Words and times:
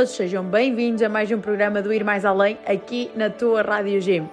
Todos, 0.00 0.16
sejam 0.16 0.42
bem-vindos 0.42 1.02
a 1.02 1.10
mais 1.10 1.30
um 1.30 1.42
programa 1.42 1.82
do 1.82 1.92
Ir 1.92 2.02
Mais 2.02 2.24
Além 2.24 2.56
aqui 2.66 3.10
na 3.14 3.28
tua 3.28 3.60
Rádio 3.60 4.00
Gym. 4.00 4.26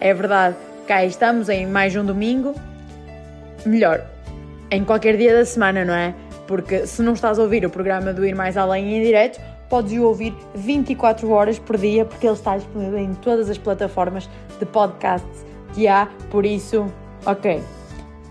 É 0.00 0.12
verdade, 0.12 0.56
cá 0.88 1.04
estamos 1.04 1.48
em 1.48 1.68
mais 1.68 1.94
um 1.94 2.04
domingo, 2.04 2.52
melhor, 3.64 4.04
em 4.72 4.84
qualquer 4.84 5.16
dia 5.16 5.32
da 5.32 5.44
semana, 5.44 5.84
não 5.84 5.94
é? 5.94 6.12
Porque 6.48 6.84
se 6.88 7.00
não 7.00 7.12
estás 7.12 7.38
a 7.38 7.42
ouvir 7.42 7.64
o 7.64 7.70
programa 7.70 8.12
do 8.12 8.26
Ir 8.26 8.34
Mais 8.34 8.56
Além 8.56 8.92
em 8.92 9.04
direto, 9.04 9.40
podes 9.70 9.92
o 9.92 10.02
ouvir 10.02 10.34
24 10.52 11.30
horas 11.30 11.60
por 11.60 11.78
dia, 11.78 12.04
porque 12.04 12.26
ele 12.26 12.34
está 12.34 12.56
disponível 12.56 12.98
em 12.98 13.14
todas 13.14 13.48
as 13.48 13.56
plataformas 13.56 14.28
de 14.58 14.66
podcasts 14.66 15.46
que 15.74 15.86
há, 15.86 16.08
por 16.28 16.44
isso, 16.44 16.92
ok. 17.24 17.62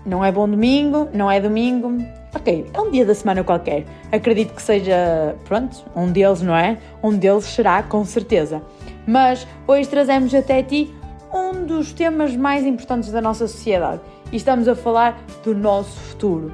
Não 0.04 0.22
é 0.22 0.30
bom 0.30 0.46
domingo, 0.46 1.08
não 1.14 1.30
é 1.30 1.40
domingo, 1.40 1.96
ok, 2.34 2.66
é 2.72 2.80
um 2.80 2.90
dia 2.90 3.04
da 3.04 3.14
semana 3.14 3.44
qualquer. 3.44 3.84
Acredito 4.10 4.54
que 4.54 4.62
seja, 4.62 5.36
pronto, 5.44 5.84
um 5.94 6.10
deles, 6.10 6.42
não 6.42 6.54
é? 6.54 6.78
Um 7.02 7.16
deles 7.16 7.44
será, 7.44 7.82
com 7.82 8.04
certeza. 8.04 8.62
Mas 9.06 9.46
hoje 9.66 9.88
trazemos 9.88 10.34
até 10.34 10.62
ti 10.62 10.94
um 11.32 11.64
dos 11.64 11.92
temas 11.92 12.36
mais 12.36 12.64
importantes 12.64 13.10
da 13.10 13.20
nossa 13.20 13.46
sociedade 13.46 14.00
e 14.32 14.36
estamos 14.36 14.68
a 14.68 14.74
falar 14.74 15.18
do 15.42 15.54
nosso 15.54 15.98
futuro. 16.00 16.52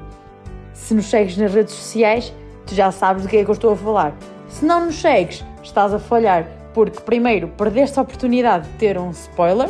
Se 0.73 0.93
nos 0.93 1.05
segues 1.05 1.37
nas 1.37 1.53
redes 1.53 1.73
sociais, 1.73 2.33
tu 2.65 2.73
já 2.75 2.91
sabes 2.91 3.23
do 3.23 3.29
que 3.29 3.37
é 3.37 3.43
que 3.43 3.49
eu 3.49 3.53
estou 3.53 3.73
a 3.73 3.75
falar. 3.75 4.15
Se 4.47 4.65
não 4.65 4.85
nos 4.85 4.95
segues, 4.95 5.43
estás 5.63 5.93
a 5.93 5.99
falhar, 5.99 6.45
porque 6.73 6.99
primeiro 7.01 7.47
perdeste 7.49 7.99
a 7.99 8.01
oportunidade 8.01 8.67
de 8.67 8.77
ter 8.77 8.97
um 8.97 9.11
spoiler 9.11 9.69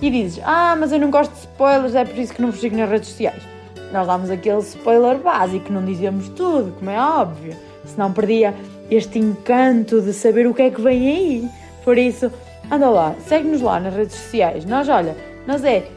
e 0.00 0.10
dizes: 0.10 0.42
Ah, 0.44 0.74
mas 0.78 0.92
eu 0.92 0.98
não 0.98 1.10
gosto 1.10 1.32
de 1.32 1.40
spoilers, 1.40 1.94
é 1.94 2.04
por 2.04 2.18
isso 2.18 2.32
que 2.32 2.42
não 2.42 2.50
vos 2.50 2.60
sigo 2.60 2.76
nas 2.76 2.88
redes 2.88 3.08
sociais. 3.08 3.57
Nós 3.92 4.06
dávamos 4.06 4.30
aquele 4.30 4.58
spoiler 4.58 5.18
básico, 5.18 5.72
não 5.72 5.84
dizíamos 5.84 6.28
tudo, 6.30 6.72
como 6.78 6.90
é 6.90 7.00
óbvio, 7.00 7.56
senão 7.86 8.12
perdia 8.12 8.54
este 8.90 9.18
encanto 9.18 10.00
de 10.02 10.12
saber 10.12 10.46
o 10.46 10.54
que 10.54 10.62
é 10.62 10.70
que 10.70 10.80
vem 10.80 11.08
aí. 11.08 11.48
Por 11.84 11.96
isso, 11.96 12.30
anda 12.70 12.88
lá, 12.88 13.14
segue-nos 13.26 13.62
lá 13.62 13.80
nas 13.80 13.94
redes 13.94 14.14
sociais. 14.14 14.64
Nós, 14.64 14.88
olha, 14.88 15.16
nós 15.46 15.64
é 15.64 15.88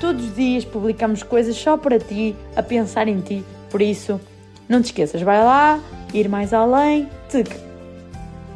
todos 0.00 0.24
os 0.24 0.34
dias 0.34 0.64
publicamos 0.64 1.22
coisas 1.22 1.56
só 1.56 1.76
para 1.76 1.98
ti, 1.98 2.34
a 2.54 2.62
pensar 2.62 3.08
em 3.08 3.20
ti. 3.20 3.44
Por 3.70 3.80
isso, 3.80 4.20
não 4.68 4.82
te 4.82 4.86
esqueças, 4.86 5.22
vai 5.22 5.42
lá, 5.42 5.80
ir 6.12 6.28
mais 6.28 6.52
além, 6.52 7.08
tic. 7.28 7.48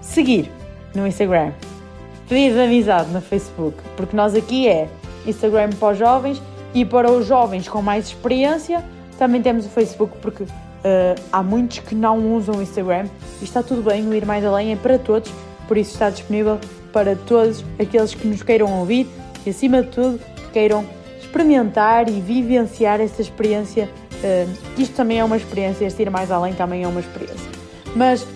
seguir 0.01 0.51
no 0.95 1.07
Instagram, 1.07 1.53
pedir 2.29 2.53
de 2.53 2.61
amizade 2.61 3.11
no 3.11 3.21
Facebook, 3.21 3.77
porque 3.97 4.17
nós 4.17 4.35
aqui 4.35 4.67
é 4.67 4.89
Instagram 5.27 5.71
para 5.79 5.93
os 5.93 5.99
jovens 5.99 6.43
e 6.75 6.85
para 6.85 7.11
os 7.11 7.27
jovens 7.27 7.69
com 7.69 7.83
mais 7.83 8.07
experiência 8.07 8.85
também 9.19 9.43
temos 9.43 9.67
o 9.67 9.69
Facebook, 9.69 10.17
porque 10.23 10.45
uh, 10.45 10.49
há 11.31 11.43
muitos 11.43 11.81
que 11.81 11.95
não 11.95 12.35
usam 12.35 12.57
o 12.57 12.63
Instagram 12.63 13.07
e 13.41 13.45
está 13.45 13.63
tudo 13.63 13.83
bem, 13.83 14.07
o 14.07 14.15
Ir 14.15 14.25
Mais 14.25 14.45
Além 14.45 14.73
é 14.73 14.77
para 14.77 14.99
todos, 14.99 15.31
por 15.69 15.77
isso 15.77 15.93
está 15.93 16.09
disponível 16.09 16.59
para 16.93 17.15
todos 17.15 17.65
aqueles 17.79 18.15
que 18.15 18.27
nos 18.27 18.43
queiram 18.43 18.81
ouvir 18.81 19.07
e, 19.45 19.51
acima 19.51 19.83
de 19.83 19.89
tudo, 19.89 20.21
queiram 20.53 20.85
experimentar 21.21 22.09
e 22.09 22.21
vivenciar 22.21 23.01
esta 23.01 23.21
experiência. 23.21 23.89
Uh, 24.25 24.81
isto 24.81 24.95
também 24.97 25.21
é 25.21 25.25
uma 25.25 25.37
experiência, 25.37 25.85
este 25.85 26.03
Ir 26.03 26.11
Mais 26.11 26.31
Além 26.31 26.55
também 26.55 26.83
é 26.83 26.89
uma 26.89 27.01
experiência. 27.01 27.51
Mas 27.95 28.27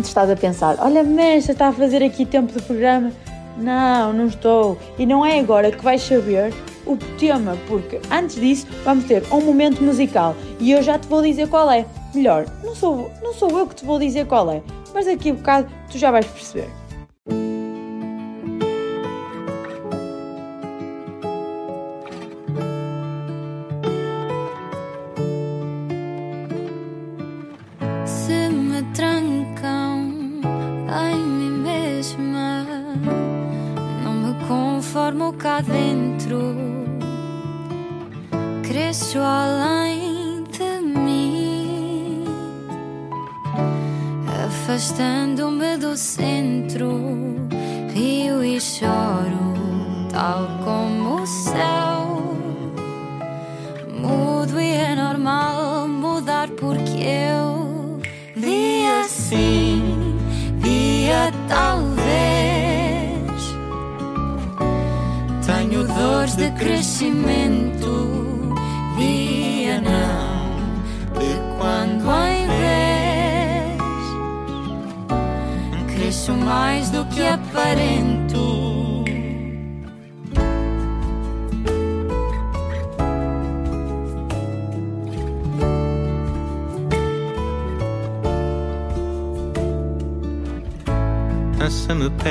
estás 0.00 0.30
a 0.30 0.36
pensar, 0.36 0.76
olha, 0.78 1.02
mestre, 1.02 1.52
está 1.52 1.68
a 1.68 1.72
fazer 1.72 2.02
aqui 2.02 2.24
tempo 2.24 2.52
de 2.52 2.62
programa. 2.62 3.12
Não, 3.58 4.12
não 4.12 4.26
estou. 4.26 4.78
E 4.98 5.06
não 5.06 5.24
é 5.24 5.38
agora 5.38 5.70
que 5.70 5.82
vais 5.82 6.02
saber 6.02 6.52
o 6.86 6.96
tema, 7.18 7.56
porque 7.66 8.00
antes 8.10 8.36
disso 8.36 8.66
vamos 8.84 9.04
ter 9.04 9.22
um 9.32 9.40
momento 9.40 9.82
musical 9.82 10.34
e 10.60 10.70
eu 10.70 10.82
já 10.82 10.98
te 10.98 11.08
vou 11.08 11.22
dizer 11.22 11.48
qual 11.48 11.70
é. 11.70 11.84
Melhor, 12.14 12.46
não 12.64 12.74
sou, 12.74 13.10
não 13.22 13.34
sou 13.34 13.50
eu 13.50 13.66
que 13.66 13.74
te 13.74 13.84
vou 13.84 13.98
dizer 13.98 14.26
qual 14.26 14.50
é, 14.50 14.62
mas 14.94 15.06
daqui 15.06 15.30
a 15.30 15.34
bocado 15.34 15.68
tu 15.90 15.98
já 15.98 16.10
vais 16.10 16.26
perceber. 16.26 16.85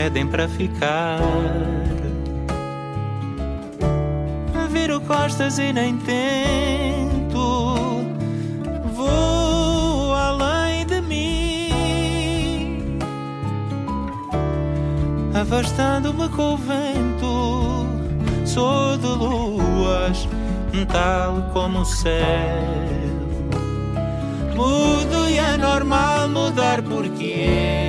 Pedem 0.05 0.27
para 0.27 0.47
ficar, 0.47 1.19
viro 4.69 5.01
costas 5.01 5.57
e 5.57 5.73
nem 5.73 5.97
tento. 5.97 7.75
Vou 8.93 10.13
além 10.13 10.85
de 10.85 11.01
mim, 11.01 12.99
afastando-me 15.33 16.29
com 16.29 16.53
o 16.53 16.57
vento. 16.57 17.87
Sou 18.45 18.97
de 18.99 19.07
luas, 19.07 20.27
tal 20.91 21.49
como 21.51 21.79
o 21.79 21.85
céu. 21.85 22.21
Mudo 24.55 25.27
e 25.27 25.39
é 25.39 25.57
normal 25.57 26.29
mudar 26.29 26.83
porque 26.83 27.23
eu 27.81 27.84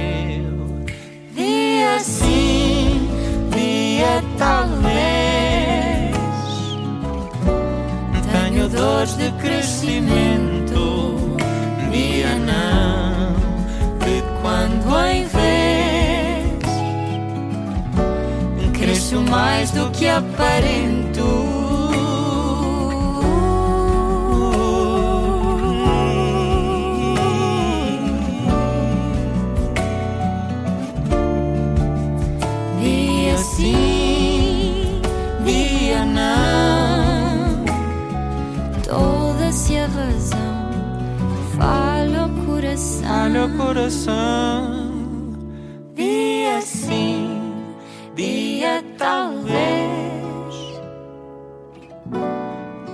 Dores 8.97 9.17
de 9.19 9.31
crescimento, 9.33 11.37
dia 11.93 12.35
não, 12.37 13.35
De 13.99 14.23
quando 14.41 14.99
em 15.07 15.27
vez 15.27 16.63
cresço 18.73 19.21
mais 19.21 19.71
do 19.73 19.91
que 19.91 20.09
aparento. 20.09 21.66
Olha 43.27 43.47
o 43.47 43.57
coração. 43.57 44.87
Dia 45.95 46.61
sim, 46.61 47.41
dia 48.15 48.85
talvez. 48.97 49.57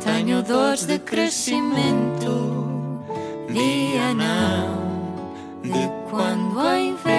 Tenho 0.02 0.42
dores 0.42 0.86
de 0.86 0.98
crescimento, 0.98 3.02
dia 3.50 4.14
não, 4.14 4.80
de 5.62 5.90
quando 6.10 6.66
em 6.76 6.96
vez 6.96 7.12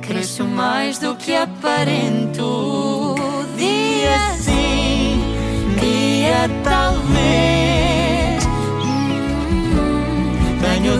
cresço 0.00 0.44
mais 0.44 0.98
do 0.98 1.14
que 1.16 1.34
aparento. 1.34 3.14
Dia 3.56 4.34
sim, 4.38 5.18
dia 5.78 6.48
talvez. 6.62 7.73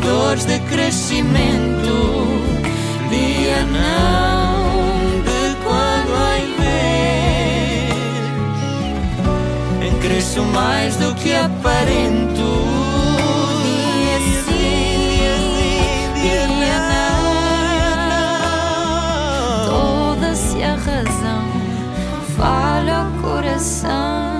Dores 0.04 0.44
de 0.44 0.58
crescimento, 0.60 1.96
dia 3.08 3.64
não 3.64 5.22
de 5.22 5.54
quando 5.64 6.14
ai 6.16 6.44
ver. 6.58 7.94
Cresço 10.00 10.42
mais 10.42 10.96
do 10.96 11.14
que 11.14 11.34
aparento. 11.34 12.44
Sim, 14.44 15.22
dia 16.20 16.78
não. 16.92 17.24
Toda-se 19.66 20.62
a 20.62 20.74
razão, 20.74 21.44
falha 22.36 23.06
o 23.08 23.10
coração. 23.22 24.33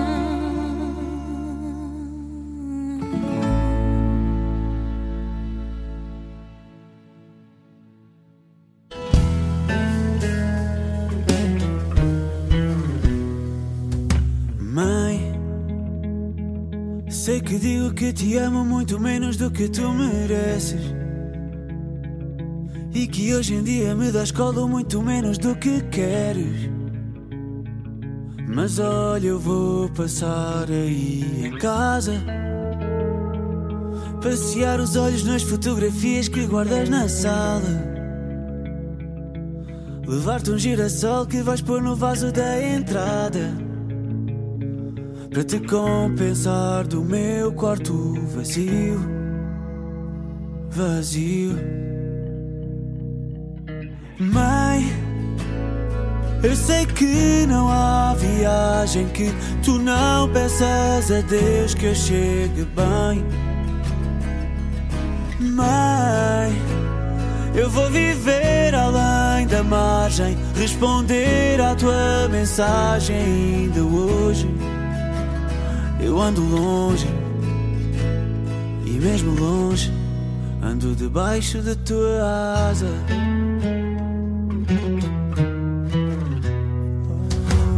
Sei 17.35 17.41
que 17.41 17.59
digo 17.59 17.93
que 17.95 18.13
te 18.13 18.37
amo 18.37 18.65
muito 18.65 19.01
menos 19.01 19.37
do 19.37 19.51
que 19.51 19.69
tu 19.69 19.93
mereces. 19.93 20.95
E 22.93 23.09
que 23.09 23.35
hoje 23.35 23.55
em 23.55 23.65
dia 23.65 23.95
me 23.95 24.13
das 24.13 24.31
colo 24.31 24.69
muito 24.69 25.03
menos 25.03 25.37
do 25.39 25.57
que 25.57 25.81
queres. 25.83 26.71
Mas 28.47 28.79
olha, 28.79 29.29
eu 29.29 29.41
vou 29.41 29.89
passar 29.91 30.71
aí 30.71 31.47
em 31.47 31.59
casa. 31.59 32.23
Passear 34.23 34.79
os 34.79 34.95
olhos 34.95 35.25
nas 35.25 35.43
fotografias 35.43 36.29
que 36.29 36.47
guardas 36.47 36.89
na 36.89 37.09
sala. 37.09 37.95
Levar-te 40.07 40.51
um 40.53 40.59
girassol 40.59 41.27
que 41.27 41.43
vais 41.43 41.61
pôr 41.61 41.83
no 41.83 41.97
vaso 41.97 42.31
da 42.31 42.63
entrada. 42.63 43.64
Para 45.35 45.43
te 45.43 45.59
compensar 45.59 46.87
do 46.87 47.03
meu 47.03 47.53
quarto 47.55 48.15
vazio, 48.37 49.01
vazio. 50.71 51.57
Mãe, 54.21 54.93
eu 56.41 56.55
sei 56.55 56.87
que 56.87 57.47
não 57.49 57.69
há 57.69 58.15
viagem 58.15 59.09
que 59.09 59.35
tu 59.65 59.77
não 59.81 60.29
peças 60.29 61.11
a 61.11 61.21
Deus 61.23 61.75
que 61.75 61.87
eu 61.87 61.95
chegue 61.97 62.65
bem. 62.67 63.25
Mãe, 65.41 66.53
eu 67.57 67.69
vou 67.69 67.91
viver 67.91 68.73
além 68.73 69.49
da 69.49 69.65
margem, 69.65 70.39
responder 70.55 71.61
à 71.61 71.75
tua 71.75 72.29
mensagem 72.29 73.17
ainda 73.17 73.83
hoje. 73.83 74.64
Eu 76.05 76.21
ando 76.21 76.43
longe 76.43 77.07
e 78.85 78.91
mesmo 78.91 79.35
longe 79.41 79.91
ando 80.63 80.95
debaixo 80.95 81.63
da 81.63 81.75
tua 81.75 82.69
asa. 82.69 82.91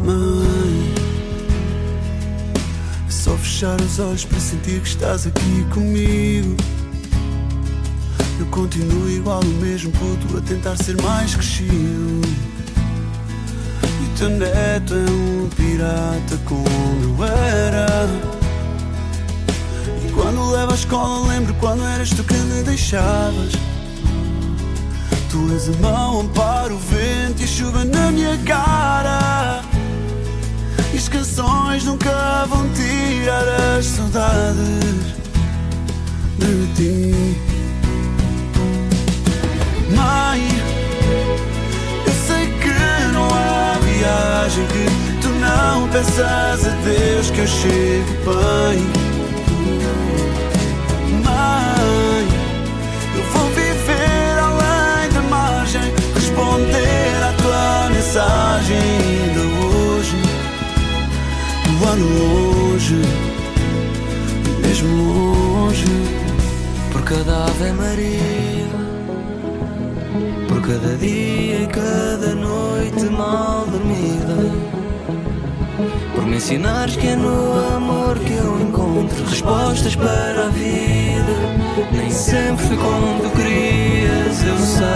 Mãe, 0.05 0.94
é 3.06 3.11
só 3.11 3.30
fechar 3.37 3.80
os 3.80 4.00
olhos 4.00 4.25
para 4.25 4.40
sentir 4.40 4.80
que 4.80 4.88
estás 4.88 5.28
aqui 5.28 5.64
comigo. 5.73 6.56
Eu 8.40 8.47
continuo 8.47 9.09
igual 9.09 9.40
o 9.40 9.62
mesmo 9.62 9.92
puto 9.92 10.37
a 10.37 10.40
tentar 10.40 10.76
ser 10.76 11.00
mais 11.00 11.33
crescido. 11.33 12.56
Teu 14.16 14.30
neto 14.30 14.94
é 14.94 15.11
um 15.11 15.49
pirata 15.50 16.38
como 16.46 16.66
eu 17.02 17.25
era. 17.25 18.08
E 20.06 20.11
quando 20.12 20.52
levo 20.52 20.73
à 20.73 20.75
escola, 20.75 21.28
lembro 21.28 21.52
quando 21.61 21.85
eras 21.85 22.08
tu 22.08 22.25
que 22.25 22.32
me 22.32 22.62
deixavas. 22.62 23.52
Tu 25.30 25.52
és 25.52 25.68
a 25.68 25.73
mão, 25.82 26.20
amparo 26.20 26.76
o 26.76 26.78
vento 26.78 27.42
e 27.42 27.44
a 27.44 27.46
chuva 27.46 27.85
na 27.85 28.11
minha 28.11 28.38
cara. 28.38 29.61
E 30.94 30.96
as 30.96 31.08
canções 31.11 31.85
nunca 31.85 32.46
vão 32.49 32.66
tirar 32.70 33.76
as 33.76 33.85
saudades 33.85 35.14
de 36.38 36.66
ti. 36.75 37.37
Mãe, 39.94 40.65
viagem 43.97 44.67
que 44.67 45.21
tu 45.21 45.29
não 45.29 45.88
peças 45.88 46.67
a 46.67 46.71
Deus 46.85 47.31
que 47.31 47.41
eu 47.41 47.47
chegue 47.47 48.12
bem. 48.25 48.79
Mãe, 51.25 52.29
eu 53.17 53.23
vou 53.33 53.49
viver 53.50 54.38
além 54.38 55.09
da 55.12 55.23
margem, 55.23 55.93
responder 56.15 57.17
à 57.23 57.33
tua 57.43 57.91
mensagem 57.91 58.76
ainda 58.76 59.41
hoje. 59.67 60.17
Eu 61.67 61.88
ando 61.88 62.07
longe, 62.19 63.03
mesmo 64.62 64.88
longe, 65.12 65.87
por 66.93 67.03
cada 67.03 67.47
Ave 67.47 67.73
Maria, 67.73 68.36
cada 70.66 70.96
dia 70.96 71.62
e 71.62 71.66
cada 71.68 72.35
noite 72.35 73.04
mal 73.04 73.64
dormida. 73.66 74.35
Por 76.12 76.26
me 76.26 76.37
ensinares 76.38 76.96
que 76.96 77.06
é 77.06 77.14
no 77.14 77.76
amor 77.76 78.18
que 78.18 78.32
eu 78.32 78.61
encontro 78.61 79.25
respostas 79.26 79.94
para 79.94 80.46
a 80.46 80.49
vida. 80.49 81.32
Nem 81.92 82.11
sempre 82.11 82.66
foi 82.66 82.76
como 82.76 83.20
tu 83.23 83.30
querias, 83.37 84.42
eu 84.42 84.58
sei. 84.58 84.87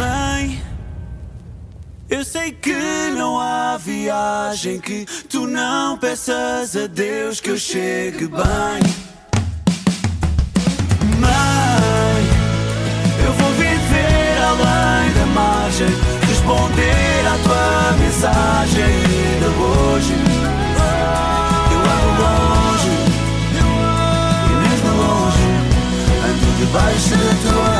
Mãe, 0.00 0.62
eu 2.10 2.24
sei 2.24 2.50
que 2.50 2.74
não 3.16 3.38
há 3.38 3.76
viagem 3.76 4.80
que 4.80 5.06
tu 5.28 5.46
não 5.46 5.96
peças 5.96 6.74
a 6.76 6.88
Deus 6.88 7.40
que 7.40 7.50
eu 7.50 7.56
chegue 7.56 8.26
bem. 8.26 9.05
Da 15.76 15.84
margem, 15.84 15.88
responder 16.26 17.26
à 17.26 17.36
tua 17.44 17.92
mensagem 17.98 18.82
ainda 18.82 19.48
hoje. 19.48 20.14
Eu 21.72 21.78
ando 21.78 22.22
longe, 22.22 22.94
e 24.42 24.54
mesmo 24.68 24.90
longe, 24.96 25.48
ando 26.24 26.48
debaixo 26.58 27.14
da 27.16 27.32
tua 27.50 27.75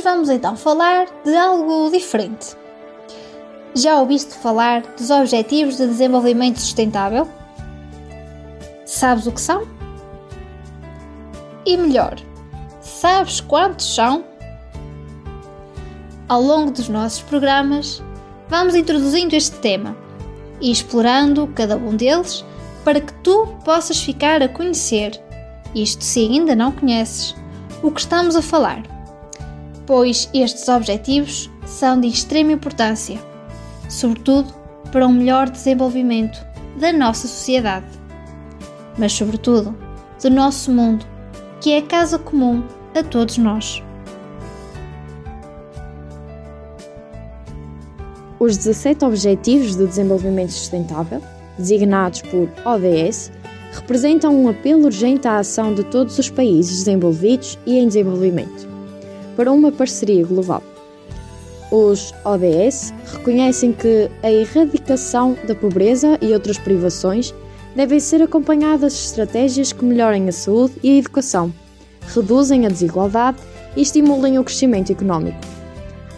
Hoje 0.00 0.08
vamos 0.08 0.30
então 0.30 0.56
falar 0.56 1.08
de 1.22 1.36
algo 1.36 1.90
diferente. 1.90 2.56
Já 3.74 4.00
ouviste 4.00 4.32
falar 4.32 4.80
dos 4.96 5.10
Objetivos 5.10 5.76
de 5.76 5.86
Desenvolvimento 5.86 6.58
Sustentável? 6.58 7.28
Sabes 8.86 9.26
o 9.26 9.32
que 9.32 9.40
são? 9.42 9.68
E 11.66 11.76
melhor, 11.76 12.16
sabes 12.80 13.42
quantos 13.42 13.94
são? 13.94 14.24
Ao 16.26 16.40
longo 16.40 16.70
dos 16.70 16.88
nossos 16.88 17.20
programas, 17.20 18.02
vamos 18.48 18.74
introduzindo 18.74 19.36
este 19.36 19.56
tema 19.58 19.94
e 20.62 20.72
explorando 20.72 21.46
cada 21.48 21.76
um 21.76 21.94
deles 21.94 22.42
para 22.86 23.02
que 23.02 23.12
tu 23.22 23.46
possas 23.66 24.00
ficar 24.00 24.42
a 24.42 24.48
conhecer, 24.48 25.22
isto 25.74 26.02
se 26.02 26.20
ainda 26.20 26.56
não 26.56 26.72
conheces, 26.72 27.36
o 27.82 27.90
que 27.90 28.00
estamos 28.00 28.34
a 28.34 28.40
falar 28.40 28.99
pois 29.90 30.30
estes 30.32 30.68
objetivos 30.68 31.50
são 31.66 32.00
de 32.00 32.06
extrema 32.06 32.52
importância, 32.52 33.18
sobretudo 33.88 34.54
para 34.92 35.04
um 35.04 35.12
melhor 35.12 35.50
desenvolvimento 35.50 36.46
da 36.78 36.92
nossa 36.92 37.26
sociedade, 37.26 37.86
mas 38.96 39.12
sobretudo 39.12 39.76
do 40.22 40.30
nosso 40.30 40.70
mundo, 40.70 41.04
que 41.60 41.72
é 41.72 41.78
a 41.78 41.82
casa 41.82 42.20
comum 42.20 42.62
a 42.94 43.02
todos 43.02 43.36
nós. 43.36 43.82
Os 48.38 48.56
17 48.58 49.04
Objetivos 49.04 49.74
do 49.74 49.88
Desenvolvimento 49.88 50.52
Sustentável, 50.52 51.20
designados 51.58 52.22
por 52.22 52.48
ODS, 52.64 53.32
representam 53.72 54.40
um 54.40 54.48
apelo 54.48 54.84
urgente 54.84 55.26
à 55.26 55.38
ação 55.38 55.74
de 55.74 55.82
todos 55.82 56.16
os 56.16 56.30
países 56.30 56.84
desenvolvidos 56.84 57.58
e 57.66 57.76
em 57.76 57.88
desenvolvimento, 57.88 58.69
para 59.36 59.50
uma 59.52 59.70
parceria 59.72 60.24
global. 60.24 60.62
Os 61.70 62.12
ODS 62.24 62.92
reconhecem 63.12 63.72
que 63.72 64.10
a 64.22 64.30
erradicação 64.30 65.36
da 65.46 65.54
pobreza 65.54 66.18
e 66.20 66.32
outras 66.32 66.58
privações 66.58 67.32
devem 67.76 68.00
ser 68.00 68.20
acompanhadas 68.22 68.92
de 68.94 68.98
estratégias 68.98 69.72
que 69.72 69.84
melhorem 69.84 70.28
a 70.28 70.32
saúde 70.32 70.74
e 70.82 70.90
a 70.90 70.98
educação, 70.98 71.52
reduzem 72.14 72.66
a 72.66 72.68
desigualdade 72.68 73.38
e 73.76 73.82
estimulem 73.82 74.38
o 74.38 74.44
crescimento 74.44 74.90
económico, 74.90 75.38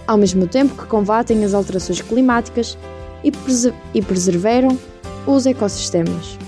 ao 0.06 0.16
mesmo 0.16 0.46
tempo 0.46 0.74
que 0.74 0.88
combatem 0.88 1.44
as 1.44 1.52
alterações 1.52 2.00
climáticas 2.00 2.78
e, 3.22 3.30
preser 3.30 3.74
e 3.94 4.00
os 5.26 5.46
ecossistemas. 5.46 6.38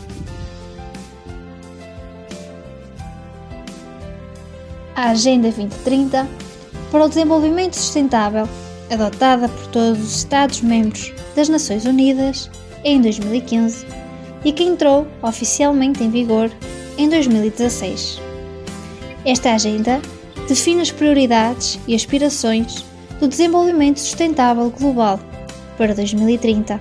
A 4.96 5.10
Agenda 5.10 5.50
2030 5.50 6.43
para 6.94 7.06
o 7.06 7.08
Desenvolvimento 7.08 7.74
Sustentável, 7.74 8.48
adotada 8.88 9.48
por 9.48 9.66
todos 9.66 10.00
os 10.00 10.16
Estados-membros 10.18 11.12
das 11.34 11.48
Nações 11.48 11.86
Unidas 11.86 12.48
em 12.84 13.00
2015 13.00 13.84
e 14.44 14.52
que 14.52 14.62
entrou 14.62 15.04
oficialmente 15.20 16.04
em 16.04 16.08
vigor 16.08 16.52
em 16.96 17.08
2016. 17.08 18.20
Esta 19.24 19.54
agenda 19.54 20.00
define 20.46 20.82
as 20.82 20.92
prioridades 20.92 21.80
e 21.88 21.96
aspirações 21.96 22.84
do 23.18 23.26
desenvolvimento 23.26 23.98
sustentável 23.98 24.70
global 24.70 25.18
para 25.76 25.96
2030 25.96 26.80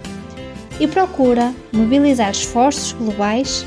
e 0.79 0.87
procura 0.87 1.51
mobilizar 1.71 2.29
esforços 2.29 2.91
globais 2.91 3.65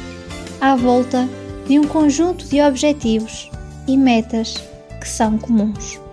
à 0.61 0.76
volta 0.76 1.29
de 1.67 1.76
um 1.76 1.88
conjunto 1.88 2.47
de 2.47 2.62
objetivos 2.62 3.50
e 3.88 3.97
metas 3.97 4.62
que 5.00 5.09
são 5.09 5.37
comuns. 5.38 6.06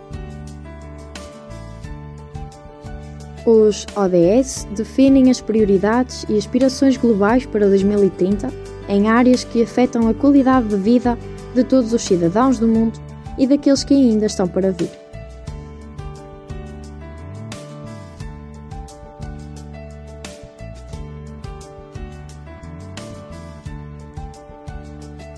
Os 3.46 3.86
ODS 3.96 4.66
definem 4.74 5.30
as 5.30 5.42
prioridades 5.42 6.26
e 6.30 6.38
aspirações 6.38 6.96
globais 6.96 7.46
para 7.46 7.68
2030 7.68 8.50
em 8.88 9.10
áreas 9.10 9.44
que 9.44 9.62
afetam 9.62 10.08
a 10.08 10.14
qualidade 10.14 10.70
de 10.70 10.78
vida 10.78 11.18
de 11.54 11.64
todos 11.64 11.92
os 11.92 12.02
cidadãos 12.02 12.58
do 12.58 12.68
mundo 12.68 13.00
e 13.38 13.46
daqueles 13.46 13.84
que 13.84 13.94
ainda 13.94 14.26
estão 14.26 14.48
para 14.48 14.72
vir. 14.72 14.90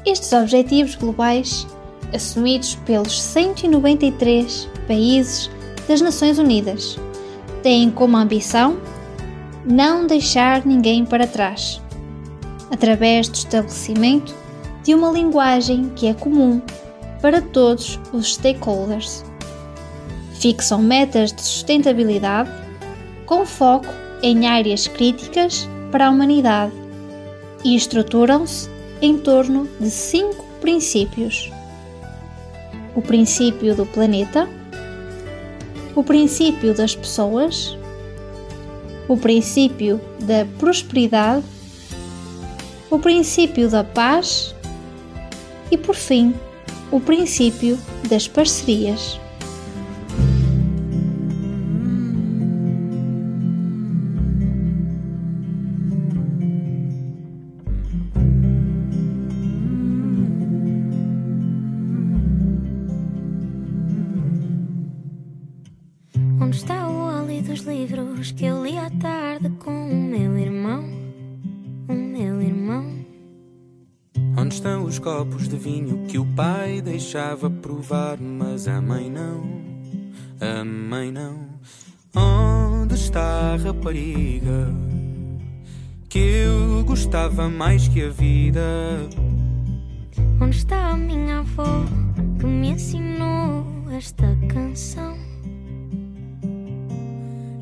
Estes 0.05 0.31
objetivos 0.33 0.93
globais, 0.93 1.65
assumidos 2.13 2.75
pelos 2.85 3.19
193 3.19 4.69
países 4.87 5.49
das 5.87 5.99
Nações 5.99 6.37
Unidas, 6.37 6.99
têm 7.65 7.89
como 7.89 8.15
ambição 8.15 8.77
não 9.65 10.05
deixar 10.05 10.63
ninguém 10.63 11.03
para 11.03 11.25
trás, 11.25 11.81
através 12.69 13.27
do 13.27 13.33
estabelecimento 13.33 14.35
de 14.83 14.93
uma 14.93 15.09
linguagem 15.09 15.89
que 15.95 16.05
é 16.05 16.13
comum 16.13 16.61
para 17.23 17.41
todos 17.41 17.99
os 18.13 18.35
stakeholders. 18.35 19.25
Fixam 20.35 20.83
metas 20.83 21.33
de 21.33 21.41
sustentabilidade 21.41 22.51
com 23.25 23.47
foco 23.47 23.91
em 24.21 24.45
áreas 24.45 24.87
críticas 24.87 25.67
para 25.91 26.05
a 26.05 26.11
humanidade 26.11 26.71
e 27.63 27.75
estruturam-se 27.75 28.69
em 29.01 29.17
torno 29.17 29.67
de 29.79 29.89
cinco 29.89 30.45
princípios: 30.61 31.51
o 32.95 33.01
princípio 33.01 33.75
do 33.75 33.87
planeta 33.87 34.47
o 35.95 36.03
princípio 36.03 36.73
das 36.73 36.93
pessoas, 36.93 37.77
o 39.07 39.15
princípio 39.15 39.99
da 40.19 40.45
prosperidade, 40.59 41.45
o 42.89 42.99
princípio 42.99 43.69
da 43.69 43.83
paz 43.83 44.53
e, 45.71 45.77
por 45.77 45.95
fim, 45.95 46.35
o 46.91 46.99
princípio 46.99 47.79
das 48.09 48.27
parcerias. 48.27 49.19
Deixava 77.05 77.51
provar, 77.51 78.17
mas 78.19 78.67
a 78.67 78.81
mãe 78.81 79.11
não? 79.11 79.43
A 80.41 80.65
mãe 80.65 81.11
não. 81.11 81.37
Onde 82.15 82.95
está 82.95 83.53
a 83.53 83.57
rapariga 83.57 84.73
que 86.09 86.17
eu 86.17 86.83
gostava 86.83 87.47
mais 87.47 87.87
que 87.87 88.01
a 88.01 88.09
vida? 88.09 89.07
Onde 90.41 90.57
está 90.57 90.89
a 90.89 90.97
minha 90.97 91.39
avó 91.41 91.85
que 92.39 92.47
me 92.47 92.69
ensinou 92.69 93.67
esta 93.95 94.25
canção? 94.47 95.15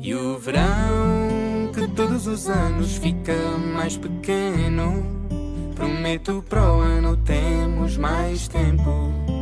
E 0.00 0.14
o 0.14 0.38
verão 0.38 1.70
que 1.74 1.86
todos 1.88 2.26
os 2.26 2.48
anos 2.48 2.96
fica 2.96 3.36
mais 3.74 3.98
pequeno. 3.98 5.04
Prometo 5.74 6.42
para 6.48 6.72
o 6.72 6.80
ano 6.80 7.14
temos 7.18 7.98
mais 7.98 8.48
tempo. 8.48 9.33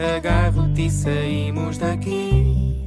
Agarro-te 0.00 0.86
e 0.86 0.90
saímos 0.90 1.76
daqui. 1.76 2.80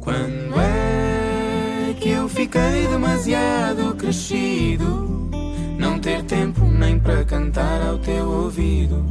Quando 0.00 0.60
é 0.60 1.94
que 2.00 2.08
eu 2.08 2.28
fiquei 2.28 2.88
demasiado 2.88 3.94
crescido? 3.94 5.30
Não 5.78 6.00
ter 6.00 6.24
tempo 6.24 6.64
nem 6.64 6.98
para 6.98 7.24
cantar 7.24 7.80
ao 7.82 7.98
teu 7.98 8.28
ouvido. 8.28 9.04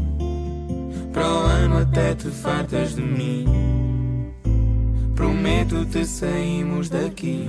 Para 1.13 1.25
o 1.25 1.38
ano 1.43 1.77
até 1.77 2.13
te 2.13 2.27
fartas 2.27 2.93
de 2.93 3.01
mim. 3.01 3.45
Prometo-te 5.15 6.05
saímos 6.05 6.89
daqui. 6.89 7.48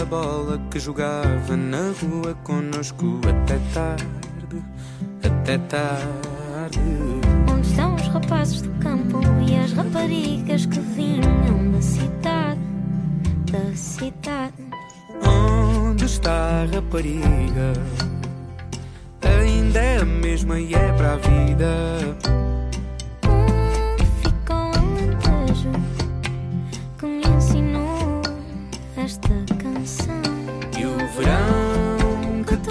A 0.00 0.04
bola 0.04 0.60
que 0.70 0.78
jogava 0.78 1.56
na 1.56 1.92
rua 2.00 2.34
conosco 2.42 3.20
até 3.28 3.58
tarde? 3.72 4.06
Até 5.22 5.58
tarde. 5.58 6.80
Onde 7.50 7.68
estão 7.68 7.94
os 7.94 8.06
rapazes 8.08 8.62
do 8.62 8.70
campo 8.80 9.20
e 9.48 9.56
as 9.56 9.72
raparigas 9.72 10.66
que 10.66 10.80
vinham 10.80 11.72
da 11.72 11.80
cidade? 11.80 12.60
Da 13.50 13.76
cidade. 13.76 14.54
Onde 15.26 16.04
está 16.04 16.62
a 16.62 16.74
rapariga? 16.74 17.72
Ainda 19.22 19.78
é 19.78 19.98
a 19.98 20.04
mesma 20.04 20.58
e 20.58 20.74
é 20.74 20.92
para 20.92 21.12
a 21.12 21.16
vida. 21.16 22.16
Onde 23.28 24.06
fica 24.22 24.54
o 24.54 24.72
alentejo 24.76 25.70
que 26.98 27.06
me 27.06 27.22
ensinou 27.36 28.22
esta 28.96 29.53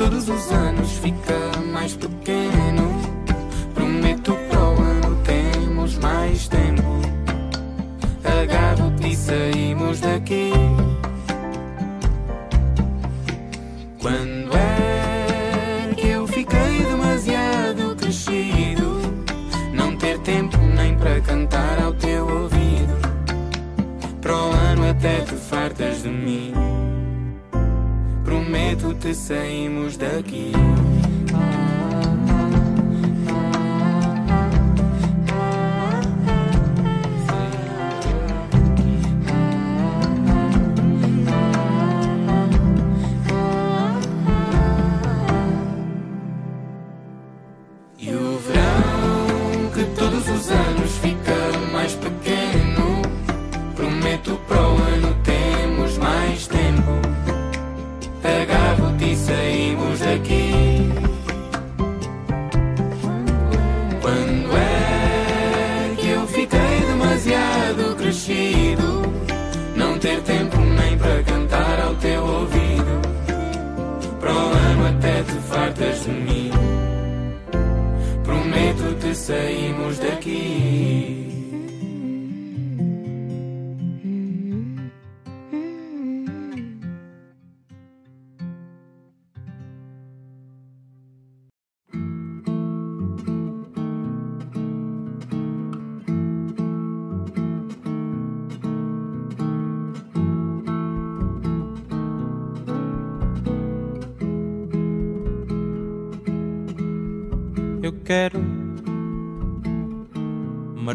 todos 0.04 0.28
os 0.28 0.52
anos 0.52 0.92
fica 0.98 1.62
mais 1.72 1.96
pequeno. 1.96 3.02
Prometo 3.74 4.36
para 4.50 4.60
o 4.60 4.82
ano 4.82 5.18
temos 5.24 5.98
mais 5.98 6.48
tempo. 6.50 7.00
Agarro-te 8.42 9.08
e 9.08 9.16
saímos 9.16 10.02
daqui. 10.02 10.52
Quando 14.02 14.58
é 14.58 15.94
que 15.96 16.08
eu 16.08 16.28
fiquei 16.28 16.84
demasiado 16.84 17.96
crescido? 17.96 19.00
Não 19.74 19.96
ter 19.96 20.20
tempo 20.20 20.58
nem 20.58 20.96
para 20.98 21.22
cantar 21.22 21.82
ao 21.82 21.94
teu 21.94 22.28
ouvido. 22.28 22.94
Para 24.20 24.36
o 24.36 24.52
ano 24.52 24.90
até 24.90 25.22
te 25.22 25.36
te 29.00 29.14
saímos 29.14 29.98
daqui. 29.98 30.52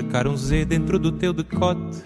Marcar 0.09 0.27
um 0.27 0.39
Z 0.39 0.65
dentro 0.65 0.99
do 0.99 1.13
teu 1.13 1.35
decote, 1.35 2.03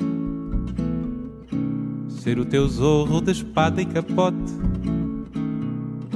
ser 2.09 2.37
o 2.37 2.45
teu 2.45 2.67
zorro 2.67 3.21
de 3.21 3.31
espada 3.31 3.81
e 3.81 3.87
capote, 3.87 4.53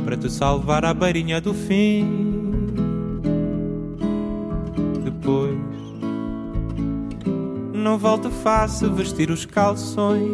para 0.05 0.16
te 0.16 0.29
salvar 0.29 0.85
à 0.85 0.92
beirinha 0.92 1.40
do 1.40 1.55
fim. 1.55 2.05
Depois, 5.05 5.57
não 7.72 7.96
volto 7.96 8.31
fácil 8.31 8.92
vestir 8.92 9.31
os 9.31 9.46
calções, 9.46 10.27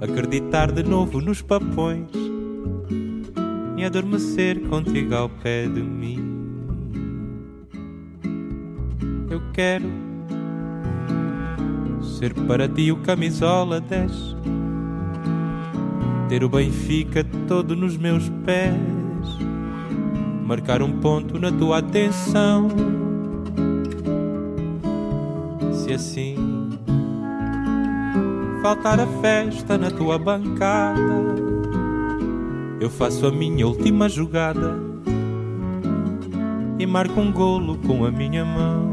acreditar 0.00 0.72
de 0.72 0.82
novo 0.82 1.20
nos 1.20 1.40
papões 1.40 2.08
e 3.76 3.84
adormecer 3.84 4.60
contigo 4.62 5.14
ao 5.14 5.28
pé 5.28 5.68
de 5.68 5.82
mim. 5.82 6.27
Quero 9.58 9.90
ser 12.00 12.32
para 12.32 12.68
ti 12.68 12.92
o 12.92 12.98
camisola 12.98 13.80
10, 13.80 14.12
ter 16.28 16.44
o 16.44 16.48
Benfica 16.48 17.26
todo 17.48 17.74
nos 17.74 17.96
meus 17.96 18.28
pés, 18.46 18.72
marcar 20.44 20.80
um 20.80 21.00
ponto 21.00 21.40
na 21.40 21.50
tua 21.50 21.78
atenção. 21.78 22.68
Se 25.72 25.92
assim 25.92 26.36
faltar 28.62 29.00
a 29.00 29.08
festa 29.20 29.76
na 29.76 29.90
tua 29.90 30.18
bancada 30.18 31.34
eu 32.80 32.88
faço 32.88 33.26
a 33.26 33.32
minha 33.32 33.66
última 33.66 34.08
jogada 34.08 34.78
e 36.78 36.86
marco 36.86 37.20
um 37.20 37.32
golo 37.32 37.76
com 37.78 38.04
a 38.04 38.10
minha 38.12 38.44
mão. 38.44 38.87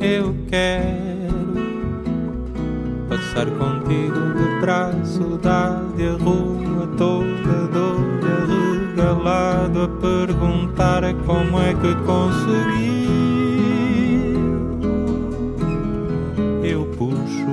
Eu 0.00 0.34
quero 0.48 1.28
passar 3.08 3.46
contigo 3.46 4.20
de 4.36 4.60
braço 4.60 5.38
dado 5.42 5.94
a 6.00 6.12
rua 6.22 6.86
toda 6.96 7.66
dor 7.72 7.98
arregalado 8.98 9.82
a 9.82 9.88
perguntar 9.88 11.02
como 11.26 11.60
é 11.60 11.74
que 11.74 11.94
consegui. 12.04 13.08
Eu 16.62 16.84
puxo 16.96 17.48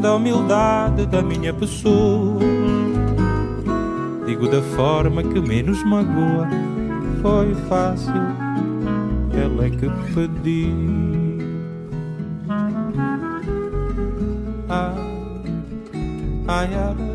da 0.00 0.14
humildade 0.14 1.06
da 1.06 1.22
minha 1.22 1.52
pessoa. 1.52 2.38
Digo 4.26 4.48
da 4.48 4.62
forma 4.62 5.22
que 5.22 5.40
menos 5.40 5.82
magoa. 5.84 6.48
Foi 7.22 7.54
fácil, 7.68 8.12
ela 9.36 9.66
é 9.66 9.70
que 9.70 9.88
pedi. 10.14 10.72
Ah, 14.68 14.94
ai, 16.48 16.68
ai, 16.68 16.74
ai, 16.74 17.13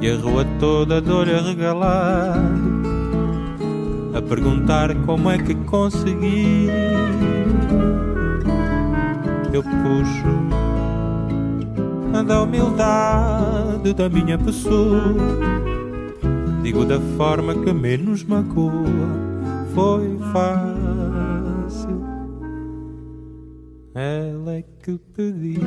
e 0.00 0.10
a 0.10 0.16
rua 0.16 0.44
toda 0.60 1.00
de 1.00 1.10
olho 1.10 1.38
arregalado 1.38 2.78
a 4.14 4.22
perguntar 4.22 4.94
como 5.06 5.30
é 5.30 5.38
que 5.38 5.54
consegui. 5.54 6.68
Eu 9.52 9.62
puxo 9.62 10.48
da 12.24 12.42
humildade 12.42 13.94
da 13.94 14.08
minha 14.08 14.36
pessoa. 14.38 15.14
Digo 16.62 16.84
da 16.84 17.00
forma 17.16 17.54
que 17.54 17.72
menos 17.72 18.24
magoa. 18.24 18.72
Foi 19.74 20.18
fácil. 20.32 22.04
Ela 23.94 24.56
é 24.56 24.64
que 24.82 24.98
pedi. 25.14 25.58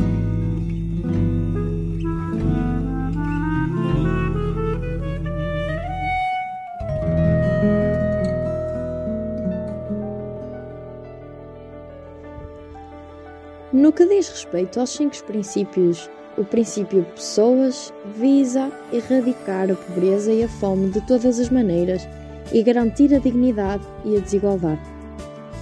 No 13.81 13.91
que 13.91 14.05
diz 14.05 14.29
respeito 14.29 14.79
aos 14.79 14.91
cinco 14.91 15.23
princípios, 15.23 16.07
o 16.37 16.45
princípio 16.45 17.03
Pessoas 17.15 17.91
visa 18.15 18.71
erradicar 18.93 19.71
a 19.71 19.75
pobreza 19.75 20.31
e 20.31 20.43
a 20.43 20.47
fome 20.47 20.91
de 20.91 21.01
todas 21.01 21.39
as 21.39 21.49
maneiras 21.49 22.07
e 22.53 22.61
garantir 22.61 23.11
a 23.15 23.17
dignidade 23.17 23.83
e 24.05 24.15
a 24.15 24.19
desigualdade. 24.19 24.81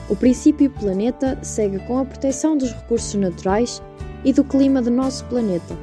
O 0.09 0.17
princípio 0.17 0.69
Planeta 0.69 1.39
segue 1.41 1.79
com 1.87 1.97
a 1.97 2.03
proteção 2.03 2.57
dos 2.57 2.73
recursos 2.73 3.15
naturais 3.15 3.81
e 4.25 4.33
do 4.33 4.43
clima 4.43 4.81
do 4.81 4.91
nosso 4.91 5.23
planeta 5.27 5.73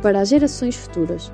para 0.00 0.22
as 0.22 0.30
gerações 0.30 0.76
futuras. 0.76 1.30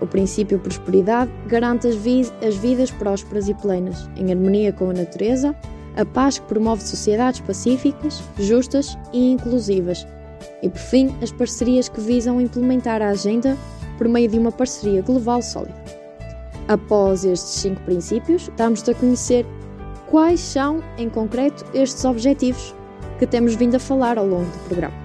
O 0.00 0.08
princípio 0.08 0.58
Prosperidade 0.58 1.30
garante 1.46 1.86
as, 1.86 1.94
vi 1.94 2.22
as 2.44 2.56
vidas 2.56 2.90
prósperas 2.90 3.48
e 3.48 3.54
plenas, 3.54 4.10
em 4.16 4.32
harmonia 4.32 4.72
com 4.72 4.90
a 4.90 4.92
natureza, 4.92 5.54
a 5.96 6.04
paz 6.04 6.38
que 6.38 6.46
promove 6.46 6.82
sociedades 6.82 7.40
pacíficas, 7.40 8.22
justas 8.38 8.98
e 9.12 9.32
inclusivas. 9.32 10.06
E 10.62 10.68
por 10.68 10.78
fim, 10.78 11.14
as 11.22 11.30
parcerias 11.30 11.88
que 11.88 12.00
visam 12.00 12.40
implementar 12.40 13.02
a 13.02 13.10
agenda 13.10 13.56
por 13.96 14.08
meio 14.08 14.28
de 14.28 14.38
uma 14.38 14.50
parceria 14.50 15.02
global 15.02 15.42
sólida. 15.42 15.74
Após 16.66 17.24
estes 17.24 17.60
cinco 17.60 17.80
princípios, 17.82 18.50
damos-te 18.56 18.90
a 18.90 18.94
conhecer 18.94 19.46
quais 20.10 20.40
são, 20.40 20.82
em 20.96 21.08
concreto, 21.08 21.64
estes 21.74 22.04
objetivos. 22.04 22.74
que 23.18 23.26
temos 23.26 23.54
vindo 23.54 23.76
a 23.76 23.78
falar 23.78 24.18
ao 24.18 24.26
longo 24.26 24.50
do 24.50 24.58
programa. 24.66 25.03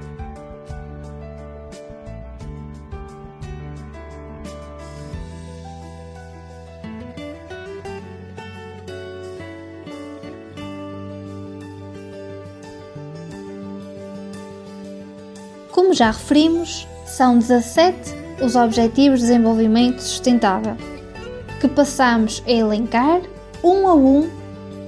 Já 16.00 16.12
referimos, 16.12 16.88
são 17.06 17.38
17 17.38 18.16
os 18.42 18.56
Objetivos 18.56 19.20
de 19.20 19.26
Desenvolvimento 19.26 20.00
Sustentável, 20.00 20.78
que 21.60 21.68
passamos 21.68 22.42
a 22.48 22.52
elencar 22.52 23.20
um 23.62 23.86
a 23.86 23.94
um 23.96 24.30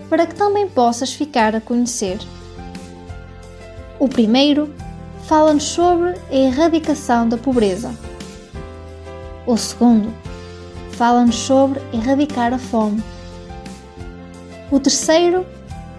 para 0.10 0.26
que 0.26 0.34
também 0.34 0.70
possas 0.70 1.12
ficar 1.12 1.54
a 1.54 1.60
conhecer. 1.60 2.18
O 4.00 4.08
primeiro 4.08 4.74
fala-nos 5.28 5.64
sobre 5.64 6.16
a 6.30 6.34
erradicação 6.34 7.28
da 7.28 7.36
pobreza. 7.36 7.94
O 9.46 9.58
segundo 9.58 10.14
fala-nos 10.94 11.36
sobre 11.36 11.82
erradicar 11.92 12.54
a 12.54 12.58
fome. 12.58 13.04
O 14.72 14.80
terceiro, 14.80 15.46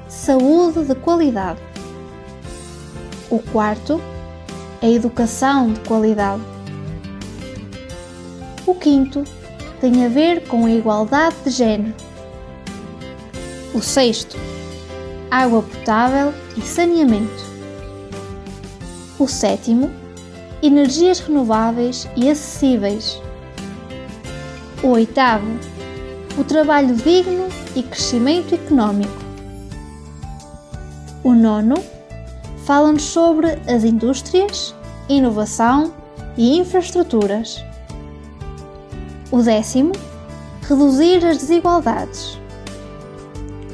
saúde 0.09 0.87
de 0.87 0.95
qualidade. 0.95 1.61
O 3.29 3.39
quarto, 3.39 4.01
a 4.83 4.89
educação 4.89 5.73
de 5.73 5.81
qualidade. 5.81 6.43
O 8.67 8.75
quinto 8.75 9.23
tem 9.81 10.05
a 10.05 10.09
ver 10.09 10.47
com 10.49 10.67
a 10.67 10.71
igualdade 10.71 11.37
de 11.45 11.51
género. 11.51 11.95
O 13.73 13.81
sexto, 13.81 14.37
água 15.31 15.63
potável 15.63 16.35
e 16.57 16.63
saneamento. 16.63 17.53
O 19.19 19.29
sétimo, 19.29 19.89
energias 20.61 21.21
renováveis 21.21 22.09
e 22.17 22.29
acessíveis. 22.29 23.23
O 24.83 24.89
oitavo, 24.89 25.47
o 26.37 26.43
trabalho 26.43 26.97
digno 26.97 27.47
e 27.77 27.85
crescimento 27.85 28.55
económico. 28.57 29.23
O 31.23 31.35
nono, 31.35 31.77
fala-nos 32.65 33.03
sobre 33.03 33.49
as 33.67 33.85
indústrias, 33.85 34.75
inovação 35.09 35.93
e 36.37 36.59
infraestruturas. 36.59 37.63
O 39.31 39.43
décimo, 39.43 39.93
reduzir 40.69 41.25
as 41.25 41.39
desigualdades. 41.39 42.39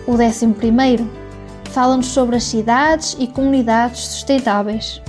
O 0.07 0.17
décimo 0.17 0.55
primeiro, 0.55 1.09
fala-nos 1.71 2.07
sobre 2.07 2.37
as 2.37 2.45
cidades 2.45 3.17
e 3.19 3.27
comunidades 3.27 4.01
sustentáveis. 4.01 5.03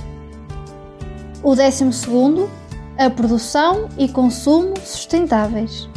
O 1.42 1.54
décimo 1.54 1.92
segundo, 1.92 2.50
a 2.98 3.08
produção 3.08 3.88
e 3.96 4.08
consumo 4.08 4.74
sustentáveis. 4.84 5.88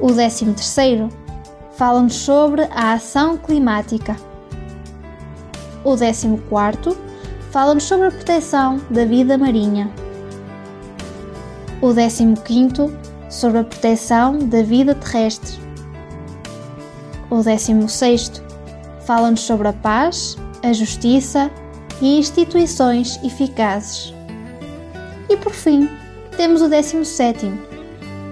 O 0.00 0.10
décimo 0.12 0.54
terceiro, 0.54 1.10
fala-nos 1.76 2.14
sobre 2.14 2.62
a 2.70 2.92
ação 2.92 3.36
climática. 3.36 4.29
O 5.82 5.96
14 5.96 6.38
fala-nos 7.50 7.84
sobre 7.84 8.08
a 8.08 8.10
proteção 8.10 8.80
da 8.90 9.04
vida 9.06 9.38
marinha. 9.38 9.90
O 11.80 11.94
15 11.94 12.94
sobre 13.30 13.60
a 13.60 13.64
proteção 13.64 14.38
da 14.38 14.62
vida 14.62 14.94
terrestre. 14.94 15.58
O 17.30 17.42
16 17.42 18.42
fala-nos 19.06 19.40
sobre 19.40 19.68
a 19.68 19.72
paz, 19.72 20.36
a 20.62 20.72
justiça 20.72 21.50
e 22.02 22.18
instituições 22.18 23.18
eficazes. 23.24 24.12
E 25.30 25.36
por 25.38 25.52
fim, 25.52 25.88
temos 26.36 26.60
o 26.60 26.68
17 26.68 27.50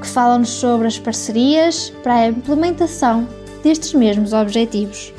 que 0.01 0.07
fala-nos 0.07 0.51
sobre 0.51 0.87
as 0.87 0.99
parcerias 0.99 1.91
para 2.03 2.15
a 2.15 2.29
implementação 2.29 3.27
destes 3.63 3.95
mesmos 3.95 4.35
objetivos. 4.35 5.15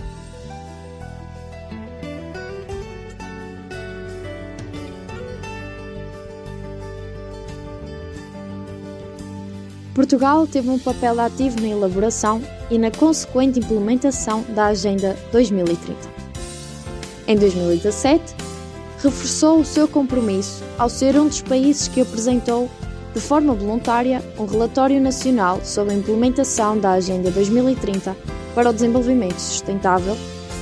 Portugal 10.10 10.48
teve 10.48 10.67
um 10.72 10.80
papel 10.80 11.19
ativo 11.19 11.62
na 11.62 11.67
elaboração 11.67 12.41
e 12.72 12.80
na 12.80 12.89
consequente 12.89 13.60
implementação 13.60 14.43
da 14.56 14.65
Agenda 14.65 15.15
2030. 15.32 15.95
Em 17.28 17.38
2017, 17.38 18.34
reforçou 19.04 19.60
o 19.60 19.65
seu 19.65 19.88
compromisso 19.88 20.63
ao 20.80 20.89
ser 20.89 21.15
um 21.15 21.28
dos 21.28 21.43
países 21.43 21.88
que 21.88 22.02
apresentou, 22.02 22.67
de 23.13 23.22
forma 23.22 23.54
voluntária, 23.54 24.24
um 24.39 24.45
relatório 24.45 25.00
nacional 25.00 25.62
sobre 25.63 25.93
a 25.93 25.98
implementação 25.98 26.80
da 26.80 26.93
Agenda 26.93 27.30
2030 27.30 28.17
para 28.56 28.72
o 28.72 28.74
Desenvolvimento 28.74 29.38
Sustentável, 29.38 30.17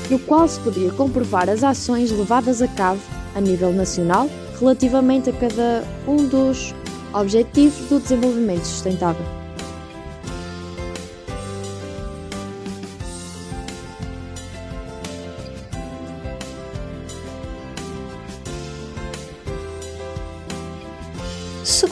no 0.09 0.19
qual 0.19 0.45
se 0.45 0.59
podia 0.59 0.91
comprovar 0.91 1.49
as 1.49 1.63
ações 1.63 2.11
levadas 2.11 2.61
a 2.61 2.67
cabo 2.67 2.99
a 3.33 3.39
nível 3.39 3.71
nacional 3.71 4.29
relativamente 4.59 5.29
a 5.29 5.33
cada 5.33 5.85
um 6.05 6.27
dos 6.27 6.75
Objetivos 7.13 7.87
do 7.87 8.01
Desenvolvimento 8.01 8.65
Sustentável. 8.65 9.36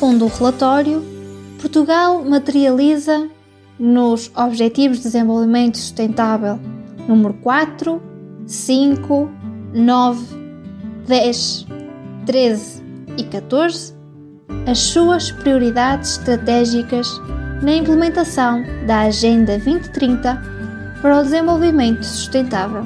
Segundo 0.06 0.26
o 0.26 0.28
relatório, 0.28 1.04
Portugal 1.60 2.24
materializa 2.24 3.28
nos 3.80 4.32
Objetivos 4.36 4.98
de 4.98 5.06
Desenvolvimento 5.06 5.80
Sustentável 5.80 6.60
número 7.08 7.34
4, 7.42 8.00
5, 8.46 9.32
9, 9.74 10.26
10, 11.08 11.66
13 12.24 12.84
e 13.18 13.24
14 13.24 13.96
as 14.68 14.78
suas 14.78 15.32
prioridades 15.32 16.20
estratégicas 16.20 17.10
na 17.64 17.74
implementação 17.74 18.64
da 18.86 19.00
Agenda 19.00 19.58
2030 19.58 20.40
para 21.02 21.20
o 21.20 21.24
Desenvolvimento 21.24 22.04
Sustentável. 22.04 22.84